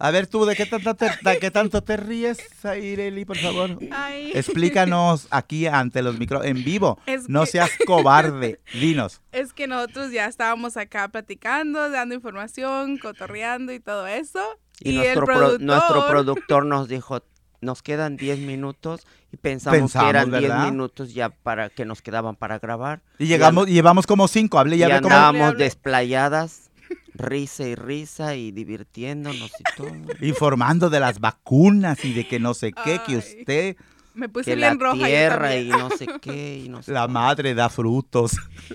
A 0.00 0.12
ver 0.12 0.28
tú, 0.28 0.44
¿de 0.44 0.54
qué 0.54 0.64
tanto 0.64 0.94
te, 0.94 1.10
de 1.22 1.38
qué 1.40 1.50
tanto 1.50 1.82
te 1.82 1.96
ríes, 1.96 2.38
Aireli, 2.64 3.24
por 3.24 3.36
favor? 3.36 3.76
Ay. 3.90 4.30
Explícanos 4.32 5.26
aquí 5.30 5.66
ante 5.66 6.02
los 6.02 6.16
micros, 6.20 6.44
en 6.44 6.62
vivo. 6.62 7.00
Es 7.06 7.28
no 7.28 7.40
que- 7.40 7.46
seas 7.48 7.70
cobarde, 7.84 8.60
dinos. 8.74 9.20
Es 9.32 9.52
que 9.52 9.66
nosotros 9.66 10.12
ya 10.12 10.26
estábamos 10.26 10.76
acá 10.76 11.08
platicando, 11.08 11.90
dando 11.90 12.14
información, 12.14 12.98
cotorreando 12.98 13.72
y 13.72 13.80
todo 13.80 14.06
eso. 14.06 14.38
Y, 14.80 14.92
Y, 14.92 14.96
nuestro, 14.98 15.22
el 15.22 15.26
pro- 15.26 15.36
productor, 15.36 15.62
nuestro 15.66 16.06
productor 16.06 16.64
nos 16.66 16.86
dijo, 16.86 17.20
nos 17.60 17.82
quedan 17.82 18.16
10 18.16 18.38
minutos 18.40 19.06
y 19.32 19.36
pensamos, 19.36 19.78
Pensamos, 19.80 20.04
que 20.04 20.10
eran 20.10 20.30
10 20.30 20.42
¿verdad? 20.42 20.64
minutos 20.70 21.12
ya 21.14 21.28
para 21.30 21.70
que 21.70 21.84
nos 21.84 22.02
quedaban 22.02 22.36
para 22.36 22.58
grabar. 22.58 23.02
Y 23.18 23.26
llegamos, 23.26 23.68
y 23.68 23.72
llevamos 23.72 24.06
como 24.06 24.28
cinco, 24.28 24.58
hablé 24.58 24.76
Y, 24.76 24.78
ya 24.80 24.88
ve 24.88 25.00
como... 25.00 25.14
andábamos 25.14 25.56
desplayadas, 25.58 26.70
risa 27.14 27.64
y 27.66 27.74
risa 27.74 28.36
y 28.36 28.52
divirtiéndonos 28.52 29.50
y 29.58 29.76
todo. 29.76 29.90
Informando 30.20 30.88
de 30.90 31.00
las 31.00 31.18
vacunas 31.20 32.04
y 32.04 32.12
de 32.12 32.26
que 32.28 32.38
no 32.38 32.54
sé 32.54 32.72
qué, 32.72 33.00
que 33.06 33.12
Ay. 33.12 33.16
usted, 33.16 33.76
me 34.14 34.28
puse 34.28 34.50
que 34.52 34.56
la 34.56 34.74
roja 34.74 35.06
tierra 35.06 35.56
y 35.56 35.68
no 35.68 35.90
sé 35.90 36.06
qué 36.20 36.58
y 36.64 36.68
no 36.68 36.82
sé 36.82 36.92
la 36.92 37.06
madre 37.06 37.54
da 37.54 37.68
frutos. 37.68 38.32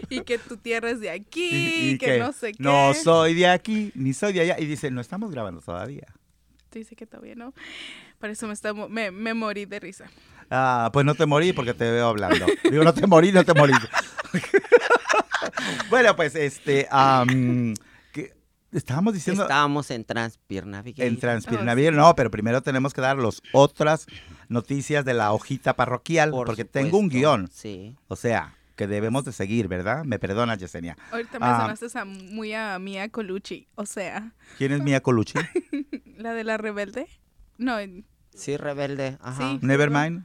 y 0.09 0.21
que 0.21 0.37
tu 0.37 0.57
tierra 0.57 0.89
es 0.91 0.99
de 0.99 1.09
aquí, 1.09 1.49
Y, 1.51 1.89
y 1.91 1.97
que, 1.97 2.19
no 2.19 2.31
sé 2.31 2.51
qué. 2.53 2.63
No 2.63 2.93
soy 2.93 3.33
de 3.33 3.47
aquí, 3.47 3.91
ni 3.95 4.13
soy 4.13 4.33
de 4.33 4.41
allá. 4.41 4.59
Y 4.59 4.65
dice, 4.65 4.91
no 4.91 5.01
estamos 5.01 5.31
grabando 5.31 5.61
todavía. 5.61 6.07
Dice 6.71 6.95
que 6.95 7.05
todavía 7.05 7.35
no. 7.35 7.53
Por 8.23 8.29
eso 8.29 8.47
me, 8.47 8.53
está, 8.53 8.73
me, 8.73 9.11
me 9.11 9.33
morí 9.33 9.65
de 9.65 9.81
risa. 9.81 10.05
Ah, 10.49 10.89
pues 10.93 11.05
no 11.05 11.13
te 11.13 11.25
morí 11.25 11.51
porque 11.51 11.73
te 11.73 11.91
veo 11.91 12.07
hablando. 12.07 12.45
Digo, 12.71 12.81
no 12.85 12.93
te 12.93 13.05
morí, 13.05 13.33
no 13.33 13.43
te 13.43 13.53
morí. 13.53 13.73
bueno, 15.89 16.15
pues 16.15 16.33
este, 16.35 16.87
que 18.13 18.33
estábamos 18.71 19.13
diciendo 19.13 19.41
Estábamos 19.43 19.91
en 19.91 20.05
Transpir 20.05 20.65
Navigator. 20.65 21.05
en 21.05 21.19
Transpirnavir, 21.19 21.91
no, 21.91 22.15
pero 22.15 22.31
primero 22.31 22.61
tenemos 22.61 22.93
que 22.93 23.01
dar 23.01 23.17
las 23.17 23.41
otras 23.51 24.07
noticias 24.47 25.03
de 25.03 25.13
la 25.15 25.33
hojita 25.33 25.75
parroquial, 25.75 26.31
Por 26.31 26.47
porque 26.47 26.63
tengo 26.63 26.99
un 26.99 27.09
guion, 27.09 27.49
Sí. 27.51 27.97
o 28.07 28.15
sea, 28.15 28.55
que 28.77 28.87
debemos 28.87 29.25
de 29.25 29.33
seguir, 29.33 29.67
¿verdad? 29.67 30.05
Me 30.05 30.17
perdonas, 30.17 30.59
Yesenia. 30.59 30.95
Ahorita 31.11 31.39
me 31.39 31.45
Ah. 31.45 31.59
sonaste 31.75 31.99
a 31.99 32.05
muy 32.05 32.53
a 32.53 32.79
Mia 32.79 33.09
Colucci. 33.09 33.67
O 33.75 33.85
sea, 33.85 34.31
¿Quién 34.57 34.71
es 34.71 34.81
Mia 34.81 35.01
Colucci? 35.01 35.33
la 36.17 36.33
de 36.33 36.45
la 36.45 36.55
rebelde. 36.55 37.07
No, 37.57 37.77
en- 37.79 38.05
Sí, 38.35 38.57
rebelde. 38.57 39.17
Ajá. 39.21 39.51
Sí. 39.51 39.59
Nevermind. 39.61 40.23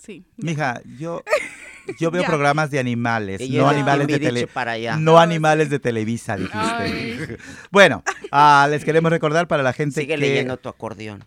sí. 0.00 0.24
Mija, 0.36 0.80
yo, 0.98 1.22
yo 2.00 2.10
veo 2.10 2.24
programas 2.24 2.70
de 2.70 2.78
animales, 2.78 3.40
no 3.50 3.68
animales 3.68 4.06
de 4.06 4.18
tele, 4.18 4.46
para 4.46 4.72
allá. 4.72 4.96
no 4.96 5.18
animales 5.18 5.70
de 5.70 5.78
Televisa, 5.78 6.36
dijiste. 6.36 6.56
Ay. 6.58 7.36
bueno, 7.70 8.02
ah, 8.30 8.66
les 8.70 8.84
queremos 8.84 9.10
recordar 9.10 9.48
para 9.48 9.62
la 9.62 9.72
gente 9.72 10.00
Sigue 10.00 10.14
que 10.14 10.20
leyendo 10.20 10.56
tu 10.56 10.68
acordeón. 10.68 11.24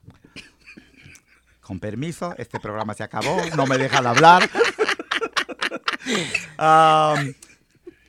con 1.61 1.79
permiso, 1.79 2.35
este 2.37 2.59
programa 2.59 2.93
se 2.93 3.03
acabó, 3.03 3.37
no 3.55 3.65
me 3.65 3.77
dejan 3.77 4.05
hablar. 4.05 4.49
Am, 6.57 7.33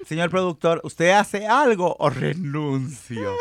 Señor 0.06 0.30
productor, 0.30 0.80
¿usted 0.84 1.10
hace 1.10 1.46
algo 1.46 1.96
o 1.98 2.10
renuncio? 2.10 3.34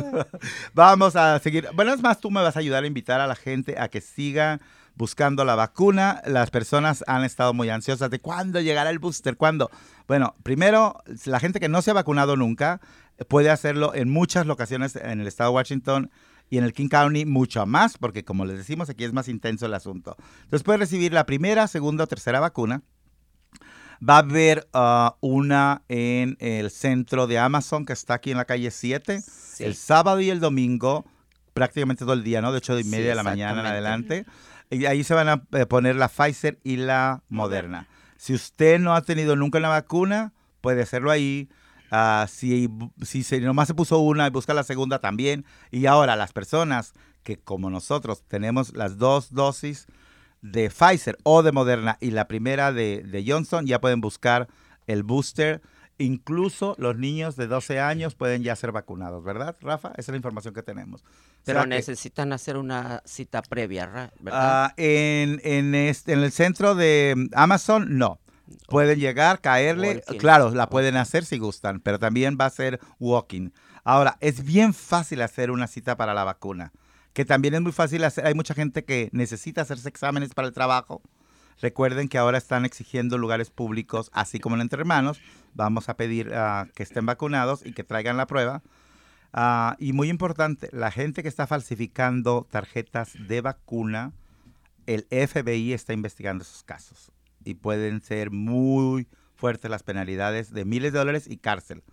Vamos 0.74 1.16
a 1.16 1.38
seguir. 1.38 1.68
Bueno, 1.74 1.94
es 1.94 2.02
más, 2.02 2.20
tú 2.20 2.30
me 2.30 2.42
vas 2.42 2.56
a 2.56 2.60
ayudar 2.60 2.84
a 2.84 2.86
invitar 2.86 3.20
a 3.20 3.26
la 3.26 3.34
gente 3.34 3.76
a 3.78 3.88
que 3.88 4.00
siga 4.00 4.60
buscando 4.96 5.44
la 5.44 5.54
vacuna. 5.54 6.20
Las 6.26 6.50
personas 6.50 7.04
han 7.06 7.24
estado 7.24 7.54
muy 7.54 7.70
ansiosas 7.70 8.10
de 8.10 8.18
cuándo 8.18 8.60
llegará 8.60 8.90
el 8.90 8.98
booster, 8.98 9.36
cuándo. 9.36 9.70
Bueno, 10.06 10.34
primero, 10.42 11.02
la 11.24 11.40
gente 11.40 11.58
que 11.58 11.68
no 11.68 11.80
se 11.80 11.90
ha 11.90 11.94
vacunado 11.94 12.36
nunca 12.36 12.80
puede 13.28 13.50
hacerlo 13.50 13.94
en 13.94 14.10
muchas 14.10 14.46
locaciones 14.46 14.96
en 14.96 15.20
el 15.20 15.26
estado 15.26 15.50
de 15.50 15.56
Washington 15.56 16.10
y 16.50 16.58
en 16.58 16.64
el 16.64 16.74
King 16.74 16.88
County 16.88 17.24
mucho 17.24 17.64
más, 17.64 17.96
porque 17.96 18.24
como 18.24 18.44
les 18.44 18.58
decimos, 18.58 18.90
aquí 18.90 19.04
es 19.04 19.12
más 19.12 19.28
intenso 19.28 19.66
el 19.66 19.74
asunto. 19.74 20.16
Entonces 20.42 20.62
puede 20.62 20.78
recibir 20.78 21.12
la 21.12 21.24
primera, 21.24 21.66
segunda 21.66 22.04
o 22.04 22.06
tercera 22.06 22.40
vacuna. 22.40 22.82
Va 24.06 24.16
a 24.16 24.18
haber 24.18 24.66
uh, 24.74 25.10
una 25.20 25.82
en 25.88 26.36
el 26.40 26.70
centro 26.70 27.26
de 27.26 27.38
Amazon, 27.38 27.84
que 27.86 27.92
está 27.92 28.14
aquí 28.14 28.30
en 28.30 28.36
la 28.36 28.44
calle 28.44 28.70
7, 28.70 29.20
Sí. 29.20 29.64
el 29.64 29.74
sábado 29.74 30.20
y 30.20 30.30
el 30.30 30.40
domingo, 30.40 31.04
prácticamente 31.52 32.04
todo 32.04 32.14
el 32.14 32.24
día, 32.24 32.40
¿no? 32.42 32.50
De 32.52 32.58
8 32.58 32.78
y 32.80 32.82
Sí, 32.84 32.88
media 32.90 33.10
de 33.10 33.14
la 33.14 33.22
mañana 33.22 33.60
en 33.60 33.66
adelante. 33.66 34.26
Y 34.70 34.86
ahí 34.86 35.04
se 35.04 35.14
van 35.14 35.28
a 35.28 35.42
eh, 35.52 35.66
poner 35.66 35.96
la 35.96 36.08
Pfizer 36.08 36.58
y 36.64 36.76
la 36.76 37.22
Moderna. 37.28 37.86
Si 38.16 38.34
usted 38.34 38.80
no 38.80 38.94
ha 38.94 39.02
tenido 39.02 39.36
nunca 39.36 39.58
una 39.58 39.68
vacuna, 39.68 40.32
puede 40.60 40.82
hacerlo 40.82 41.10
ahí. 41.10 41.48
Ah, 41.90 42.26
si, 42.28 42.68
si 43.02 43.22
se, 43.22 43.40
nomás 43.40 43.68
se 43.68 43.74
puso 43.74 43.98
una 43.98 44.26
y 44.26 44.30
busca 44.30 44.54
la 44.54 44.64
segunda 44.64 44.98
también. 44.98 45.44
Y 45.70 45.86
ahora 45.86 46.16
las 46.16 46.32
personas 46.32 46.92
que 47.22 47.36
como 47.38 47.70
nosotros 47.70 48.22
tenemos 48.26 48.74
las 48.74 48.98
dos 48.98 49.32
dosis 49.32 49.86
de 50.44 50.68
Pfizer 50.70 51.16
o 51.22 51.42
de 51.42 51.52
Moderna 51.52 51.96
y 52.00 52.10
la 52.10 52.28
primera 52.28 52.70
de, 52.72 53.02
de 53.02 53.24
Johnson 53.26 53.66
ya 53.66 53.80
pueden 53.80 54.00
buscar 54.00 54.46
el 54.86 55.02
booster. 55.02 55.62
Incluso 55.96 56.74
los 56.78 56.96
niños 56.96 57.36
de 57.36 57.46
12 57.46 57.80
años 57.80 58.14
pueden 58.14 58.42
ya 58.42 58.54
ser 58.56 58.72
vacunados, 58.72 59.22
¿verdad, 59.24 59.56
Rafa? 59.62 59.88
Esa 59.90 60.00
es 60.00 60.08
la 60.08 60.16
información 60.16 60.52
que 60.52 60.62
tenemos. 60.62 61.02
O 61.02 61.04
Pero 61.44 61.62
que- 61.62 61.68
necesitan 61.68 62.32
hacer 62.32 62.56
una 62.56 63.00
cita 63.06 63.42
previa, 63.42 64.10
¿verdad? 64.20 64.40
Ah, 64.66 64.74
en, 64.76 65.40
en, 65.44 65.74
este- 65.74 66.12
en 66.12 66.18
el 66.24 66.32
centro 66.32 66.74
de 66.74 67.14
mm, 67.16 67.26
Amazon, 67.34 67.96
no. 67.96 68.18
Pueden 68.68 68.98
llegar, 68.98 69.40
caerle. 69.40 70.02
Claro, 70.18 70.50
la 70.50 70.68
pueden 70.68 70.96
hacer 70.96 71.24
si 71.24 71.38
gustan, 71.38 71.80
pero 71.80 71.98
también 71.98 72.36
va 72.38 72.46
a 72.46 72.50
ser 72.50 72.80
walking. 72.98 73.50
Ahora, 73.84 74.18
es 74.20 74.44
bien 74.44 74.74
fácil 74.74 75.22
hacer 75.22 75.50
una 75.50 75.66
cita 75.68 75.96
para 75.96 76.12
la 76.12 76.24
vacuna, 76.24 76.72
que 77.14 77.24
también 77.24 77.54
es 77.54 77.62
muy 77.62 77.72
fácil 77.72 78.04
hacer. 78.04 78.26
Hay 78.26 78.34
mucha 78.34 78.54
gente 78.54 78.84
que 78.84 79.08
necesita 79.12 79.62
hacerse 79.62 79.88
exámenes 79.88 80.34
para 80.34 80.48
el 80.48 80.52
trabajo. 80.52 81.00
Recuerden 81.62 82.08
que 82.08 82.18
ahora 82.18 82.36
están 82.36 82.64
exigiendo 82.64 83.16
lugares 83.16 83.50
públicos, 83.50 84.10
así 84.12 84.40
como 84.40 84.56
en 84.56 84.62
Entre 84.62 84.80
Hermanos. 84.80 85.20
Vamos 85.54 85.88
a 85.88 85.96
pedir 85.96 86.34
ah, 86.34 86.66
que 86.74 86.82
estén 86.82 87.06
vacunados 87.06 87.64
y 87.64 87.72
que 87.72 87.84
traigan 87.84 88.16
la 88.16 88.26
prueba. 88.26 88.62
Ah, 89.32 89.76
y 89.78 89.92
muy 89.92 90.10
importante, 90.10 90.68
la 90.72 90.90
gente 90.90 91.22
que 91.22 91.28
está 91.28 91.46
falsificando 91.46 92.48
tarjetas 92.50 93.12
de 93.28 93.40
vacuna, 93.40 94.12
el 94.86 95.06
FBI 95.08 95.72
está 95.72 95.92
investigando 95.92 96.42
esos 96.42 96.64
casos 96.64 97.12
y 97.44 97.54
pueden 97.54 98.00
ser 98.00 98.32
muy 98.32 99.06
fuertes 99.36 99.70
las 99.70 99.84
penalidades 99.84 100.52
de 100.52 100.64
miles 100.64 100.92
de 100.92 100.98
dólares 100.98 101.26
y 101.28 101.36
cárcel, 101.36 101.84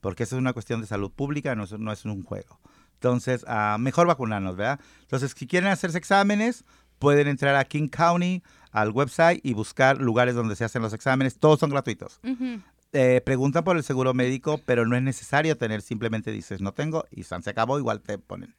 porque 0.00 0.24
eso 0.24 0.36
es 0.36 0.40
una 0.40 0.52
cuestión 0.52 0.80
de 0.80 0.86
salud 0.86 1.10
pública, 1.10 1.54
no 1.54 1.64
no 1.78 1.92
es 1.92 2.04
un 2.04 2.22
juego. 2.22 2.60
Entonces, 2.96 3.44
ah, 3.46 3.76
mejor 3.78 4.06
vacunarnos, 4.06 4.56
¿verdad? 4.56 4.80
Entonces, 5.02 5.34
si 5.36 5.46
quieren 5.46 5.70
hacerse 5.70 5.98
exámenes, 5.98 6.64
pueden 6.98 7.28
entrar 7.28 7.54
a 7.54 7.64
King 7.64 7.88
County, 7.88 8.42
al 8.72 8.90
website 8.90 9.40
y 9.42 9.54
buscar 9.54 10.00
lugares 10.00 10.34
donde 10.34 10.56
se 10.56 10.64
hacen 10.64 10.82
los 10.82 10.92
exámenes. 10.92 11.38
Todos 11.38 11.60
son 11.60 11.70
gratuitos. 11.70 12.20
Ujú. 12.22 12.60
Eh, 12.92 13.20
preguntan 13.24 13.64
por 13.64 13.76
el 13.76 13.82
seguro 13.82 14.14
médico, 14.14 14.60
pero 14.64 14.86
no 14.86 14.96
es 14.96 15.02
necesario 15.02 15.56
tener, 15.56 15.82
simplemente 15.82 16.30
dices, 16.30 16.60
no 16.60 16.72
tengo, 16.72 17.04
y 17.10 17.24
se 17.24 17.34
acabó, 17.34 17.78
igual 17.78 18.00
te 18.00 18.18
ponen, 18.18 18.54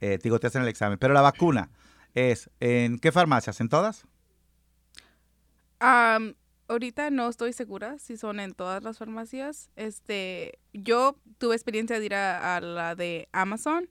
eh, 0.00 0.18
digo, 0.22 0.38
te 0.38 0.46
hacen 0.46 0.62
el 0.62 0.68
examen. 0.68 0.98
Pero 0.98 1.12
la 1.12 1.20
vacuna 1.20 1.70
es, 2.14 2.50
¿en 2.60 2.98
qué 2.98 3.12
farmacias? 3.12 3.60
¿En 3.60 3.68
todas? 3.68 4.06
Am, 5.80 6.34
ahorita 6.72 7.10
no 7.10 7.28
estoy 7.28 7.52
segura 7.52 7.98
si 7.98 8.16
son 8.16 8.40
en 8.40 8.52
todas 8.52 8.82
las 8.82 8.98
farmacias. 8.98 9.70
Este, 9.76 10.58
yo 10.72 11.16
tuve 11.38 11.54
experiencia 11.54 11.98
de 12.00 12.06
ir 12.06 12.14
a, 12.14 12.56
a 12.56 12.60
la 12.60 12.94
de 12.94 13.28
Amazon 13.32 13.88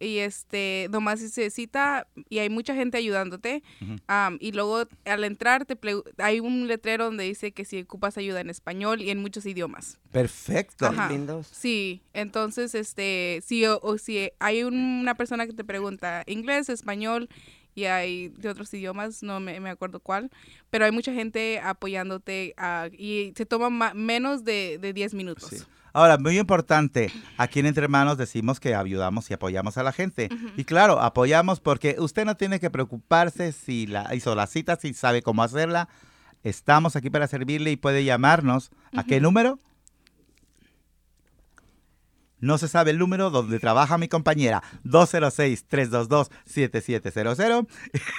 y 0.00 0.18
este, 0.18 0.88
nomás 0.90 1.22
hice 1.22 1.50
cita 1.50 2.06
y 2.28 2.38
hay 2.38 2.48
mucha 2.50 2.74
gente 2.74 2.98
ayudándote. 2.98 3.62
Am, 4.06 4.38
y 4.40 4.52
luego 4.52 4.84
al 5.04 5.24
entrar 5.24 5.64
te 5.66 5.78
hay 6.18 6.40
un 6.40 6.66
letrero 6.66 7.04
donde 7.06 7.24
dice 7.24 7.52
que 7.52 7.64
si 7.64 7.80
ocupas 7.82 8.16
ayuda 8.18 8.40
en 8.40 8.50
español 8.50 9.00
y 9.02 9.10
en 9.10 9.18
muchos 9.20 9.46
idiomas. 9.46 9.98
Perfecto. 10.10 10.86
Ajá. 10.86 11.08
Lindos. 11.10 11.46
Sí, 11.48 12.02
entonces, 12.12 12.74
este, 12.74 13.40
si, 13.44 13.64
o, 13.66 13.78
o 13.82 13.98
si 13.98 14.30
hay 14.38 14.62
un- 14.64 14.74
una 15.02 15.14
persona 15.14 15.46
que 15.46 15.52
te 15.52 15.64
pregunta 15.64 16.22
inglés, 16.26 16.68
español 16.68 17.28
y 17.74 17.84
hay 17.84 18.28
de 18.30 18.48
otros 18.48 18.72
idiomas, 18.74 19.22
no 19.22 19.40
me, 19.40 19.58
me 19.60 19.70
acuerdo 19.70 20.00
cuál, 20.00 20.30
pero 20.70 20.84
hay 20.84 20.92
mucha 20.92 21.12
gente 21.12 21.60
apoyándote 21.60 22.54
ah, 22.56 22.88
y 22.92 23.32
se 23.36 23.46
toma 23.46 23.70
ma- 23.70 23.94
menos 23.94 24.44
de, 24.44 24.78
de 24.80 24.92
10 24.92 25.14
minutos. 25.14 25.48
Sí. 25.50 25.56
Ahora, 25.94 26.16
muy 26.16 26.38
importante, 26.38 27.12
aquí 27.36 27.60
en 27.60 27.66
Entre 27.66 27.84
Hermanos 27.84 28.16
decimos 28.16 28.60
que 28.60 28.74
ayudamos 28.74 29.30
y 29.30 29.34
apoyamos 29.34 29.76
a 29.76 29.82
la 29.82 29.92
gente. 29.92 30.30
Y 30.56 30.64
claro, 30.64 30.98
apoyamos 31.00 31.60
porque 31.60 31.96
usted 31.98 32.24
no 32.24 32.34
tiene 32.34 32.60
que 32.60 32.70
preocuparse 32.70 33.52
si 33.52 33.86
la 33.86 34.14
hizo 34.14 34.34
la 34.34 34.46
cita, 34.46 34.76
si 34.76 34.94
sabe 34.94 35.20
cómo 35.20 35.42
hacerla. 35.42 35.88
Estamos 36.44 36.96
aquí 36.96 37.10
para 37.10 37.26
servirle 37.26 37.70
y 37.72 37.76
puede 37.76 38.04
llamarnos. 38.04 38.70
¿A 38.96 39.04
qué 39.04 39.20
número? 39.20 39.58
No 42.42 42.58
se 42.58 42.68
sabe 42.68 42.90
el 42.90 42.98
número 42.98 43.30
donde 43.30 43.58
trabaja 43.60 43.96
mi 43.96 44.08
compañera. 44.08 44.62
206-322-7700. 44.84 47.66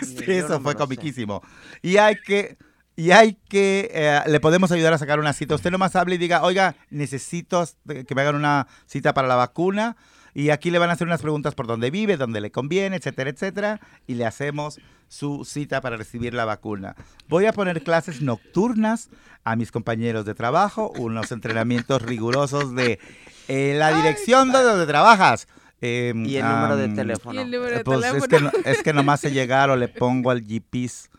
Este, 0.02 0.38
eso 0.40 0.50
no 0.50 0.62
fue 0.62 0.72
sé. 0.72 0.78
comiquísimo. 0.78 1.44
Y 1.82 1.98
hay 1.98 2.16
que, 2.16 2.58
y 2.96 3.12
hay 3.12 3.38
que, 3.50 3.92
eh, 3.94 4.22
le 4.26 4.40
podemos 4.40 4.72
ayudar 4.72 4.94
a 4.94 4.98
sacar 4.98 5.20
una 5.20 5.34
cita. 5.34 5.56
Usted 5.56 5.72
nomás 5.72 5.98
hable 5.98 6.16
y 6.16 6.18
diga, 6.18 6.44
oiga, 6.44 6.78
necesito 6.90 7.68
que 7.86 8.16
me 8.16 8.22
hagan 8.22 8.36
una 8.36 8.68
cita 8.86 9.14
para 9.14 9.28
la 9.28 9.36
vacuna. 9.36 9.98
Y 10.34 10.50
aquí 10.50 10.72
le 10.72 10.80
van 10.80 10.90
a 10.90 10.94
hacer 10.94 11.08
unas 11.08 11.22
preguntas 11.22 11.54
por 11.56 11.68
dónde 11.68 11.92
vive, 11.92 12.18
dónde 12.18 12.42
le 12.42 12.52
conviene, 12.52 12.96
etcétera, 12.96 13.30
etcétera. 13.30 13.80
Y 14.08 14.16
le 14.16 14.26
hacemos 14.26 14.80
su 15.08 15.46
cita 15.46 15.80
para 15.82 15.96
recibir 15.98 16.34
la 16.34 16.46
vacuna. 16.46 16.96
Voy 17.28 17.46
a 17.46 17.54
poner 17.54 17.84
clases 17.84 18.22
nocturnas 18.22 19.10
a 19.44 19.56
mis 19.56 19.72
compañeros 19.72 20.26
de 20.26 20.34
trabajo, 20.34 20.92
unos 20.98 21.32
entrenamientos 21.32 22.02
rigurosos 22.02 22.74
de 22.76 23.00
eh, 23.48 23.76
la 23.78 23.94
dirección 23.96 24.52
de 24.52 24.64
donde 24.64 24.88
trabajas. 24.88 25.48
Em, 25.82 26.26
Y 26.26 26.38
el 26.38 26.46
número 26.48 26.78
de 26.78 26.88
teléfono. 26.90 27.42
el 27.42 27.52
número 27.52 27.78
de 27.78 27.84
pues 27.84 27.98
es 28.00 28.06
teléfono. 28.06 28.28
que, 28.30 28.40
no, 28.40 28.52
es 28.72 28.82
que 28.84 28.94
nomás 28.94 29.20
se 29.20 29.32
llegar 29.32 29.70
o 29.70 29.76
le 29.76 29.90
pongo 29.90 30.32
al 30.32 30.42
GPs, 30.42 31.10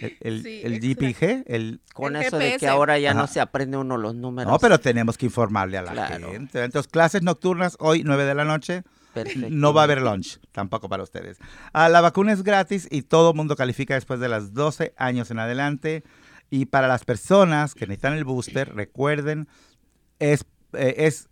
el, 0.00 0.16
el, 0.20 0.42
Sí, 0.42 0.60
el. 0.64 0.80
GPG, 0.80 1.44
el... 1.46 1.80
Con 1.94 2.16
el 2.16 2.22
eso 2.22 2.38
de 2.38 2.56
que 2.58 2.68
ahora 2.68 2.98
ya 2.98 3.10
Ajá. 3.12 3.20
no 3.20 3.26
se 3.26 3.40
aprende 3.40 3.76
uno 3.76 3.96
los 3.96 4.14
números. 4.14 4.50
No, 4.52 4.58
pero 4.58 4.78
tenemos 4.80 5.16
que 5.18 5.26
informarle 5.26 5.78
a 5.78 5.82
la 5.82 5.92
Claro. 5.92 6.30
gente. 6.32 6.62
Entonces, 6.64 6.90
clases 6.90 7.22
nocturnas 7.22 7.76
hoy, 7.80 8.02
9 8.04 8.24
de 8.24 8.34
la 8.34 8.44
noche. 8.44 8.82
Perfecto. 9.14 9.48
No 9.50 9.74
va 9.74 9.82
a 9.82 9.84
haber 9.84 10.00
lunch, 10.00 10.38
tampoco 10.52 10.88
para 10.88 11.02
ustedes. 11.02 11.38
Ah, 11.74 11.88
la 11.90 12.00
vacuna 12.00 12.32
es 12.32 12.42
gratis 12.42 12.88
y 12.90 13.02
todo 13.02 13.34
mundo 13.34 13.56
califica 13.56 13.94
después 13.94 14.20
de 14.20 14.28
las 14.28 14.54
12 14.54 14.94
años 14.96 15.30
en 15.30 15.38
adelante. 15.38 16.02
Y 16.48 16.66
para 16.66 16.88
las 16.88 17.04
personas 17.04 17.74
que 17.74 17.86
necesitan 17.86 18.14
el 18.14 18.24
booster, 18.24 18.74
recuerden, 18.74 19.48
es, 20.18 20.44
eh, 20.72 20.94
es 20.98 21.28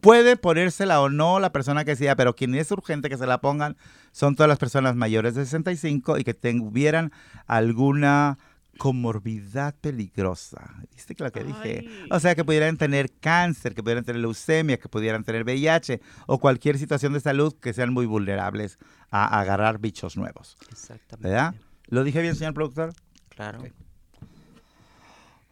puede 0.00 0.36
ponérsela 0.36 1.00
o 1.00 1.08
no 1.08 1.40
la 1.40 1.52
persona 1.52 1.84
que 1.84 1.96
sea, 1.96 2.16
pero 2.16 2.34
quien 2.34 2.54
es 2.54 2.70
urgente 2.70 3.08
que 3.08 3.18
se 3.18 3.26
la 3.26 3.40
pongan 3.40 3.76
son 4.12 4.36
todas 4.36 4.48
las 4.48 4.58
personas 4.58 4.96
mayores 4.96 5.34
de 5.34 5.44
65 5.44 6.18
y 6.18 6.24
que 6.24 6.34
tuvieran 6.34 7.12
alguna 7.46 8.38
comorbidad 8.78 9.74
peligrosa. 9.74 10.76
¿Viste 10.94 11.14
que 11.14 11.24
lo 11.24 11.32
que 11.32 11.44
dije? 11.44 11.84
Ay. 11.86 12.08
O 12.10 12.20
sea, 12.20 12.34
que 12.34 12.44
pudieran 12.44 12.76
tener 12.76 13.10
cáncer, 13.20 13.74
que 13.74 13.82
pudieran 13.82 14.04
tener 14.04 14.22
leucemia, 14.22 14.78
que 14.78 14.88
pudieran 14.88 15.24
tener 15.24 15.42
VIH 15.42 16.00
o 16.26 16.38
cualquier 16.38 16.78
situación 16.78 17.12
de 17.12 17.20
salud 17.20 17.54
que 17.60 17.72
sean 17.72 17.92
muy 17.92 18.06
vulnerables 18.06 18.78
a 19.10 19.40
agarrar 19.40 19.78
bichos 19.78 20.16
nuevos. 20.16 20.56
Exactamente. 20.70 21.28
¿Verdad? 21.28 21.54
¿Lo 21.88 22.04
dije 22.04 22.22
bien, 22.22 22.36
señor 22.36 22.54
productor? 22.54 22.94
Claro. 23.30 23.62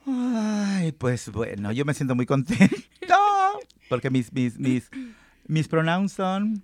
Ay, 0.07 0.93
pues 0.93 1.31
bueno, 1.33 1.73
yo 1.73 1.85
me 1.85 1.93
siento 1.93 2.15
muy 2.15 2.27
contento 2.27 2.77
porque 3.89 4.11
mis, 4.11 4.33
mis, 4.33 4.59
mis, 4.59 4.91
mis 5.47 5.69
pronouns 5.69 6.13
son... 6.13 6.63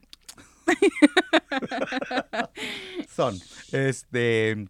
son, 3.08 3.38
este... 3.72 4.68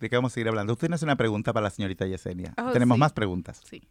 ¿De 0.00 0.08
qué 0.08 0.16
vamos 0.16 0.32
a 0.32 0.34
seguir 0.34 0.48
hablando? 0.48 0.72
Usted 0.72 0.90
hace 0.92 1.04
una 1.04 1.16
pregunta 1.16 1.52
para 1.52 1.64
la 1.64 1.70
señorita 1.70 2.06
Yesenia. 2.06 2.54
Oh, 2.56 2.72
Tenemos 2.72 2.96
sí. 2.96 3.00
más 3.00 3.12
preguntas. 3.12 3.60
Sí. 3.68 3.82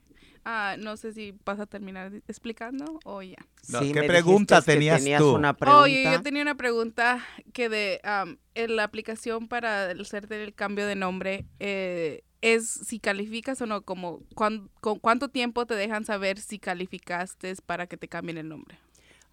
Ah, 0.44 0.76
no 0.80 0.98
sé 0.98 1.14
si 1.14 1.36
vas 1.46 1.60
a 1.60 1.68
terminar 1.68 2.12
explicando 2.28 3.00
o 3.04 3.22
ya. 3.22 3.36
No, 3.68 3.80
Sí, 3.80 3.92
¿qué 3.92 4.04
pregunta 4.04 4.62
tenías 4.62 5.00
tenías 5.00 5.22
tú? 5.22 5.36
una 5.36 5.54
pregunta. 5.54 5.84
Oye, 5.84 6.04
yo 6.06 6.22
tenía 6.24 6.42
una 6.42 6.56
pregunta 6.56 7.24
que 7.54 7.70
de 7.70 8.00
am, 8.04 8.38
en 8.56 8.76
la 8.76 8.86
aplicación 8.86 9.48
para 9.48 9.92
hacerte 9.92 10.44
el 10.44 10.56
cambio 10.56 10.88
de 10.88 10.96
nombre, 10.96 11.46
eh, 11.60 12.24
es 12.42 12.68
si 12.70 13.00
calificas 13.00 13.62
o 13.62 13.66
no, 13.66 13.82
como 13.82 14.20
cuán- 14.36 14.70
con 14.82 15.00
cuánto 15.00 15.30
tiempo 15.30 15.66
te 15.66 15.76
dejan 15.76 16.06
saber 16.06 16.40
si 16.40 16.60
calificaste 16.60 17.54
para 17.66 17.88
que 17.88 17.98
te 17.98 18.08
cambien 18.08 18.38
el 18.38 18.50
nombre. 18.50 18.78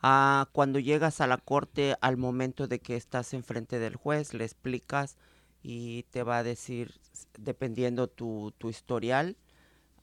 Ah, 0.03 0.49
cuando 0.53 0.79
llegas 0.79 1.21
a 1.21 1.27
la 1.27 1.39
corte, 1.39 1.97
al 2.01 2.17
momento 2.17 2.69
de 2.69 2.79
que 2.81 2.97
estás 2.97 3.33
enfrente 3.35 3.79
del 3.79 3.97
juez, 3.97 4.35
le 4.35 4.45
explicas 4.45 5.17
y 5.63 6.05
te 6.11 6.23
va 6.23 6.39
a 6.39 6.43
decir, 6.43 6.93
dependiendo 7.39 8.07
tu, 8.07 8.53
tu 8.59 8.69
historial, 8.69 9.37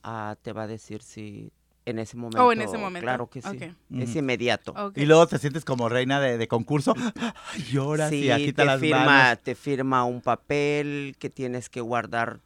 ah, 0.03 0.35
te 0.41 0.51
va 0.51 0.63
a 0.63 0.67
decir 0.67 1.01
si 1.03 1.51
en 1.85 1.99
ese 1.99 2.17
momento. 2.17 2.43
Oh, 2.45 2.51
en 2.51 2.61
ese 2.61 2.77
momento. 2.77 3.05
Claro 3.05 3.27
que 3.29 3.41
sí. 3.41 3.59
Es 3.99 4.15
inmediato. 4.15 4.73
Ok. 4.77 4.97
Y 4.97 5.05
luego 5.05 5.27
te 5.27 5.37
sientes 5.37 5.63
como 5.65 5.89
reina 5.89 6.19
de, 6.19 6.37
de 6.37 6.47
concurso. 6.47 6.95
Lloras 7.71 8.09
Sí, 8.09 8.25
y 8.25 8.31
agita 8.31 8.63
te 8.63 8.65
las 8.65 8.79
firma, 8.79 9.05
manos. 9.05 9.39
te 9.43 9.55
firma 9.55 10.03
un 10.05 10.21
papel 10.21 11.15
que 11.19 11.29
tienes 11.29 11.69
que 11.69 11.81
guardar 11.81 12.39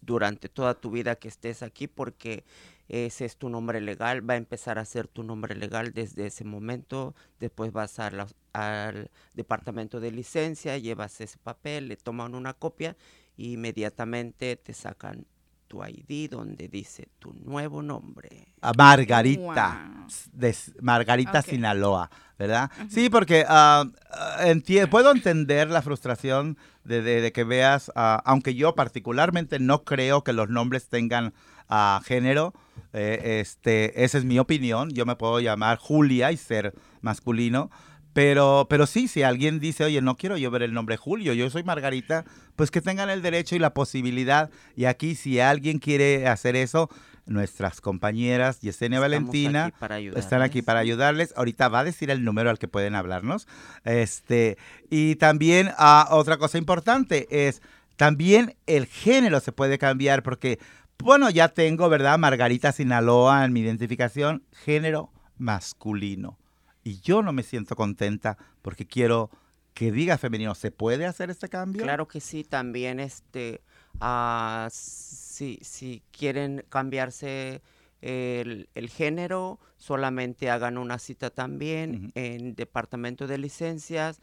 durante 0.00 0.48
toda 0.48 0.74
tu 0.74 0.90
vida 0.90 1.16
que 1.16 1.28
estés 1.28 1.62
aquí 1.62 1.86
porque 1.86 2.44
ese 2.88 3.24
es 3.24 3.36
tu 3.36 3.48
nombre 3.48 3.80
legal, 3.80 4.28
va 4.28 4.34
a 4.34 4.36
empezar 4.36 4.78
a 4.78 4.84
ser 4.84 5.06
tu 5.08 5.22
nombre 5.22 5.54
legal 5.54 5.92
desde 5.92 6.26
ese 6.26 6.44
momento, 6.44 7.14
después 7.38 7.72
vas 7.72 7.98
a 8.00 8.10
la- 8.10 8.26
al 8.52 9.10
departamento 9.34 10.00
de 10.00 10.10
licencia, 10.10 10.76
llevas 10.78 11.20
ese 11.20 11.38
papel, 11.38 11.88
le 11.88 11.96
toman 11.96 12.34
una 12.34 12.54
copia 12.54 12.96
y 13.36 13.52
inmediatamente 13.52 14.56
te 14.56 14.72
sacan 14.74 15.26
tu 15.70 15.80
ID 15.84 16.28
donde 16.28 16.66
dice 16.66 17.06
tu 17.20 17.32
nuevo 17.32 17.80
nombre. 17.80 18.48
a 18.60 18.72
Margarita, 18.76 19.94
Wow. 20.02 20.06
de 20.32 20.48
S- 20.50 20.72
Margarita 20.82 21.38
Ok. 21.38 21.46
Sinaloa, 21.46 22.10
¿verdad? 22.38 22.70
Sí, 22.90 23.08
porque 23.08 23.44
ah, 23.48 23.84
ah, 24.10 24.36
entie- 24.46 24.88
puedo 24.88 25.12
entender 25.12 25.70
la 25.70 25.80
frustración 25.80 26.58
de, 26.84 27.00
de- 27.02 27.20
de 27.20 27.32
que 27.32 27.44
veas, 27.44 27.90
ah, 27.94 28.20
aunque 28.26 28.54
yo 28.56 28.74
particularmente 28.74 29.60
no 29.60 29.84
creo 29.84 30.24
que 30.24 30.32
los 30.32 30.48
nombres 30.50 30.88
tengan 30.88 31.32
ah, 31.68 32.00
género, 32.04 32.52
eh, 32.92 33.38
este, 33.40 34.02
esa 34.04 34.18
es 34.18 34.24
mi 34.24 34.40
opinión, 34.40 34.90
yo 34.90 35.06
me 35.06 35.14
puedo 35.14 35.38
llamar 35.38 35.78
Julia 35.78 36.32
y 36.32 36.36
ser 36.36 36.74
masculino. 37.00 37.70
Pero, 38.12 38.66
pero 38.68 38.86
sí, 38.86 39.08
si 39.08 39.22
alguien 39.22 39.60
dice, 39.60 39.84
oye, 39.84 40.00
no 40.02 40.16
quiero 40.16 40.36
yo 40.36 40.50
ver 40.50 40.62
el 40.62 40.74
nombre 40.74 40.96
Julio, 40.96 41.32
yo 41.32 41.48
soy 41.48 41.62
Margarita, 41.62 42.24
pues 42.56 42.70
que 42.70 42.80
tengan 42.80 43.08
el 43.08 43.22
derecho 43.22 43.54
y 43.54 43.60
la 43.60 43.72
posibilidad. 43.72 44.50
Y 44.74 44.86
aquí, 44.86 45.14
si 45.14 45.38
alguien 45.38 45.78
quiere 45.78 46.26
hacer 46.26 46.56
eso, 46.56 46.90
nuestras 47.26 47.80
compañeras 47.80 48.60
Yesenia 48.60 48.98
Estamos 48.98 49.10
Valentina 49.10 49.66
aquí 49.66 49.76
para 49.78 49.98
están 49.98 50.42
aquí 50.42 50.62
para 50.62 50.80
ayudarles. 50.80 51.32
Ahorita 51.36 51.68
va 51.68 51.80
a 51.80 51.84
decir 51.84 52.10
el 52.10 52.24
número 52.24 52.50
al 52.50 52.58
que 52.58 52.68
pueden 52.68 52.94
hablarnos. 52.94 53.46
Este, 53.84 54.58
y 54.90 55.14
también 55.16 55.70
ah, 55.78 56.08
otra 56.10 56.36
cosa 56.36 56.58
importante 56.58 57.28
es, 57.30 57.62
también 57.96 58.56
el 58.66 58.86
género 58.86 59.40
se 59.40 59.52
puede 59.52 59.78
cambiar 59.78 60.22
porque, 60.22 60.58
bueno, 60.98 61.30
ya 61.30 61.48
tengo, 61.48 61.88
¿verdad? 61.88 62.18
Margarita 62.18 62.72
Sinaloa 62.72 63.44
en 63.44 63.52
mi 63.52 63.60
identificación, 63.60 64.42
género 64.64 65.12
masculino. 65.38 66.39
Y 66.82 67.00
yo 67.00 67.22
no 67.22 67.32
me 67.32 67.42
siento 67.42 67.76
contenta 67.76 68.38
porque 68.62 68.86
quiero 68.86 69.30
que 69.74 69.92
diga 69.92 70.18
femenino. 70.18 70.54
¿Se 70.54 70.70
puede 70.70 71.06
hacer 71.06 71.30
este 71.30 71.48
cambio? 71.48 71.82
Claro 71.82 72.08
que 72.08 72.20
sí, 72.20 72.44
también 72.44 73.00
este, 73.00 73.62
ah, 74.00 74.68
si, 74.70 75.58
si 75.62 76.02
quieren 76.10 76.64
cambiarse 76.68 77.62
el, 78.00 78.68
el 78.74 78.88
género, 78.88 79.60
solamente 79.76 80.50
hagan 80.50 80.78
una 80.78 80.98
cita 80.98 81.30
también 81.30 82.12
en 82.14 82.54
departamento 82.54 83.26
de 83.26 83.38
licencias 83.38 84.20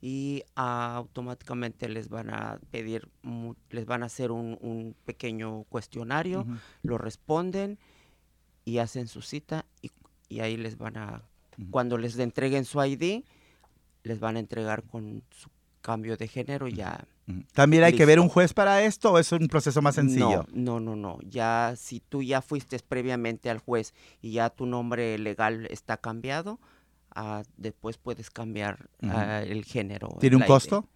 y 0.00 0.44
automáticamente 0.54 1.88
les 1.88 2.08
van 2.08 2.30
a 2.30 2.60
pedir, 2.70 3.08
les 3.70 3.86
van 3.86 4.02
a 4.02 4.06
hacer 4.06 4.30
un, 4.30 4.58
un 4.60 4.94
pequeño 5.04 5.64
cuestionario, 5.64 6.46
lo 6.82 6.98
responden 6.98 7.78
y 8.64 8.78
hacen 8.78 9.08
su 9.08 9.22
cita 9.22 9.64
y, 9.82 9.90
y 10.28 10.40
ahí 10.40 10.56
les 10.56 10.76
van 10.76 10.96
a, 10.96 11.22
Cuando 11.70 11.98
les 11.98 12.18
entreguen 12.18 12.64
su 12.64 12.82
ID, 12.82 13.24
les 14.02 14.20
van 14.20 14.36
a 14.36 14.40
entregar 14.40 14.82
con 14.84 15.22
su 15.30 15.48
cambio 15.80 16.16
de 16.16 16.28
género 16.28 16.68
ya. 16.68 17.06
¿También 17.52 17.84
hay 17.84 17.92
que 17.92 18.06
ver 18.06 18.20
un 18.20 18.28
juez 18.28 18.52
para 18.54 18.82
esto 18.82 19.12
o 19.12 19.18
es 19.18 19.32
un 19.32 19.48
proceso 19.48 19.82
más 19.82 19.94
sencillo? 19.94 20.46
No, 20.52 20.80
no, 20.80 20.80
no, 20.80 20.96
no. 20.96 21.18
Ya 21.28 21.74
si 21.76 22.00
tú 22.00 22.22
ya 22.22 22.42
fuiste 22.42 22.78
previamente 22.80 23.50
al 23.50 23.58
juez 23.58 23.94
y 24.20 24.32
ya 24.32 24.50
tu 24.50 24.66
nombre 24.66 25.18
legal 25.18 25.66
está 25.70 25.96
cambiado, 25.96 26.60
ah, 27.14 27.42
después 27.56 27.98
puedes 27.98 28.30
cambiar 28.30 28.88
ah, 29.02 29.42
el 29.42 29.64
género. 29.64 30.16
¿Tiene 30.20 30.36
un 30.36 30.42
costo? 30.42 30.88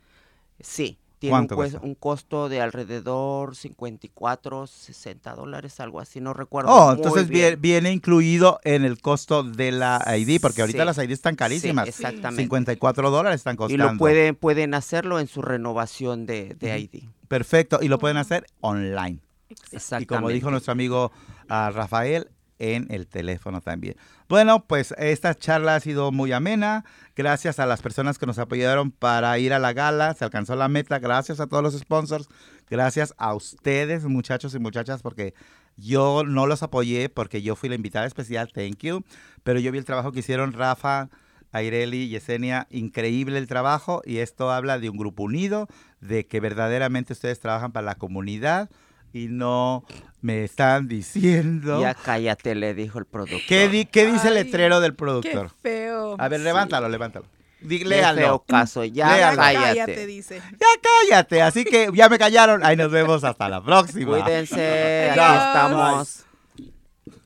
Sí. 0.60 0.98
Tiene 1.20 1.34
un, 1.36 1.46
¿Cuánto 1.46 1.54
cues- 1.56 1.70
cuesta? 1.72 1.80
un 1.86 1.94
costo 1.94 2.48
de 2.48 2.60
alrededor 2.62 3.54
54, 3.54 4.66
60 4.66 5.34
dólares, 5.34 5.78
algo 5.78 6.00
así, 6.00 6.18
no 6.20 6.32
recuerdo. 6.32 6.70
Oh, 6.72 6.86
muy 6.86 6.96
entonces 6.96 7.28
bien. 7.28 7.60
viene 7.60 7.92
incluido 7.92 8.58
en 8.64 8.84
el 8.86 8.98
costo 9.02 9.42
de 9.42 9.70
la 9.70 10.02
ID, 10.16 10.40
porque 10.40 10.62
ahorita 10.62 10.80
Sí. 10.82 10.86
las 10.86 10.98
ID 10.98 11.10
están 11.12 11.36
carísimas. 11.36 11.84
Sí, 11.84 11.90
exactamente. 11.90 12.42
54 12.42 13.10
dólares 13.10 13.40
están 13.40 13.54
Y 13.54 13.58
costando. 13.58 13.92
lo 13.92 13.98
pueden, 13.98 14.34
pueden 14.34 14.72
hacerlo 14.72 15.20
en 15.20 15.26
su 15.28 15.42
renovación 15.42 16.24
de. 16.24 16.56
ID. 16.60 17.04
Perfecto, 17.28 17.80
y 17.82 17.88
lo 17.88 17.98
pueden 17.98 18.16
hacer 18.16 18.46
online. 18.62 19.18
Exacto. 19.50 19.76
Exactamente. 19.76 20.02
Y 20.04 20.06
como 20.16 20.28
dijo 20.30 20.50
nuestro 20.50 20.72
amigo 20.72 21.12
ah, 21.50 21.70
Rafael, 21.74 22.28
en 22.60 22.86
el 22.90 23.08
teléfono 23.08 23.60
también. 23.60 23.96
Bueno, 24.28 24.64
pues 24.66 24.94
esta 24.98 25.34
charla 25.34 25.74
ha 25.74 25.80
sido 25.80 26.12
muy 26.12 26.30
amena. 26.30 26.84
Gracias 27.16 27.58
a 27.58 27.66
las 27.66 27.82
personas 27.82 28.18
que 28.18 28.26
nos 28.26 28.38
apoyaron 28.38 28.92
para 28.92 29.36
ir 29.38 29.52
a 29.52 29.58
la 29.58 29.72
gala. 29.72 30.14
Se 30.14 30.24
alcanzó 30.24 30.54
la 30.54 30.68
meta. 30.68 30.98
Gracias 30.98 31.40
a 31.40 31.46
todos 31.46 31.62
los 31.62 31.76
sponsors. 31.76 32.28
Gracias 32.68 33.14
a 33.16 33.34
ustedes, 33.34 34.04
muchachos 34.04 34.54
y 34.54 34.58
muchachas, 34.60 35.02
porque 35.02 35.34
yo 35.76 36.22
no 36.24 36.46
los 36.46 36.62
apoyé 36.62 37.08
porque 37.08 37.42
yo 37.42 37.56
fui 37.56 37.68
la 37.68 37.74
invitada 37.74 38.06
especial. 38.06 38.52
Thank 38.52 38.80
you. 38.80 39.02
Pero 39.42 39.58
yo 39.58 39.72
vi 39.72 39.78
el 39.78 39.86
trabajo 39.86 40.12
que 40.12 40.20
hicieron 40.20 40.52
Rafa, 40.52 41.08
Aireli, 41.50 42.08
Yesenia. 42.08 42.66
Increíble 42.70 43.38
el 43.38 43.48
trabajo. 43.48 44.02
Y 44.04 44.18
esto 44.18 44.50
habla 44.50 44.78
de 44.78 44.90
un 44.90 44.98
grupo 44.98 45.22
unido, 45.22 45.66
de 46.00 46.26
que 46.26 46.40
verdaderamente 46.40 47.14
ustedes 47.14 47.40
trabajan 47.40 47.72
para 47.72 47.86
la 47.86 47.94
comunidad 47.94 48.68
y 49.12 49.26
no 49.28 49.84
me 50.20 50.44
están 50.44 50.86
diciendo. 50.88 51.80
Ya 51.80 51.94
cállate, 51.94 52.54
le 52.54 52.74
dijo 52.74 52.98
el 52.98 53.06
productor. 53.06 53.40
¿Qué, 53.48 53.68
di- 53.68 53.86
qué 53.86 54.06
dice 54.06 54.28
el 54.28 54.34
letrero 54.34 54.80
del 54.80 54.92
Qué 54.92 54.96
productor? 54.98 55.50
feo. 55.62 56.16
A 56.18 56.28
ver, 56.28 56.40
Sí. 56.40 56.44
levántalo, 56.44 56.88
levántalo. 56.88 57.26
Di- 57.60 57.80
Qué 57.80 57.84
léalo. 57.84 58.20
feo 58.20 58.44
caso, 58.46 58.84
ya 58.84 59.14
Léalo. 59.16 59.36
cállate. 59.36 60.06
dice. 60.06 60.38
Ya 60.52 60.66
cállate. 60.82 61.42
Así 61.42 61.64
que 61.64 61.90
ya 61.92 62.08
me 62.08 62.18
callaron. 62.18 62.64
Ahí 62.64 62.76
nos 62.76 62.90
vemos 62.90 63.22
hasta 63.24 63.48
la 63.50 63.62
próxima. 63.62 64.22
Cuídense, 64.22 65.10
Adiós. 65.10 65.46
estamos. 65.46 66.24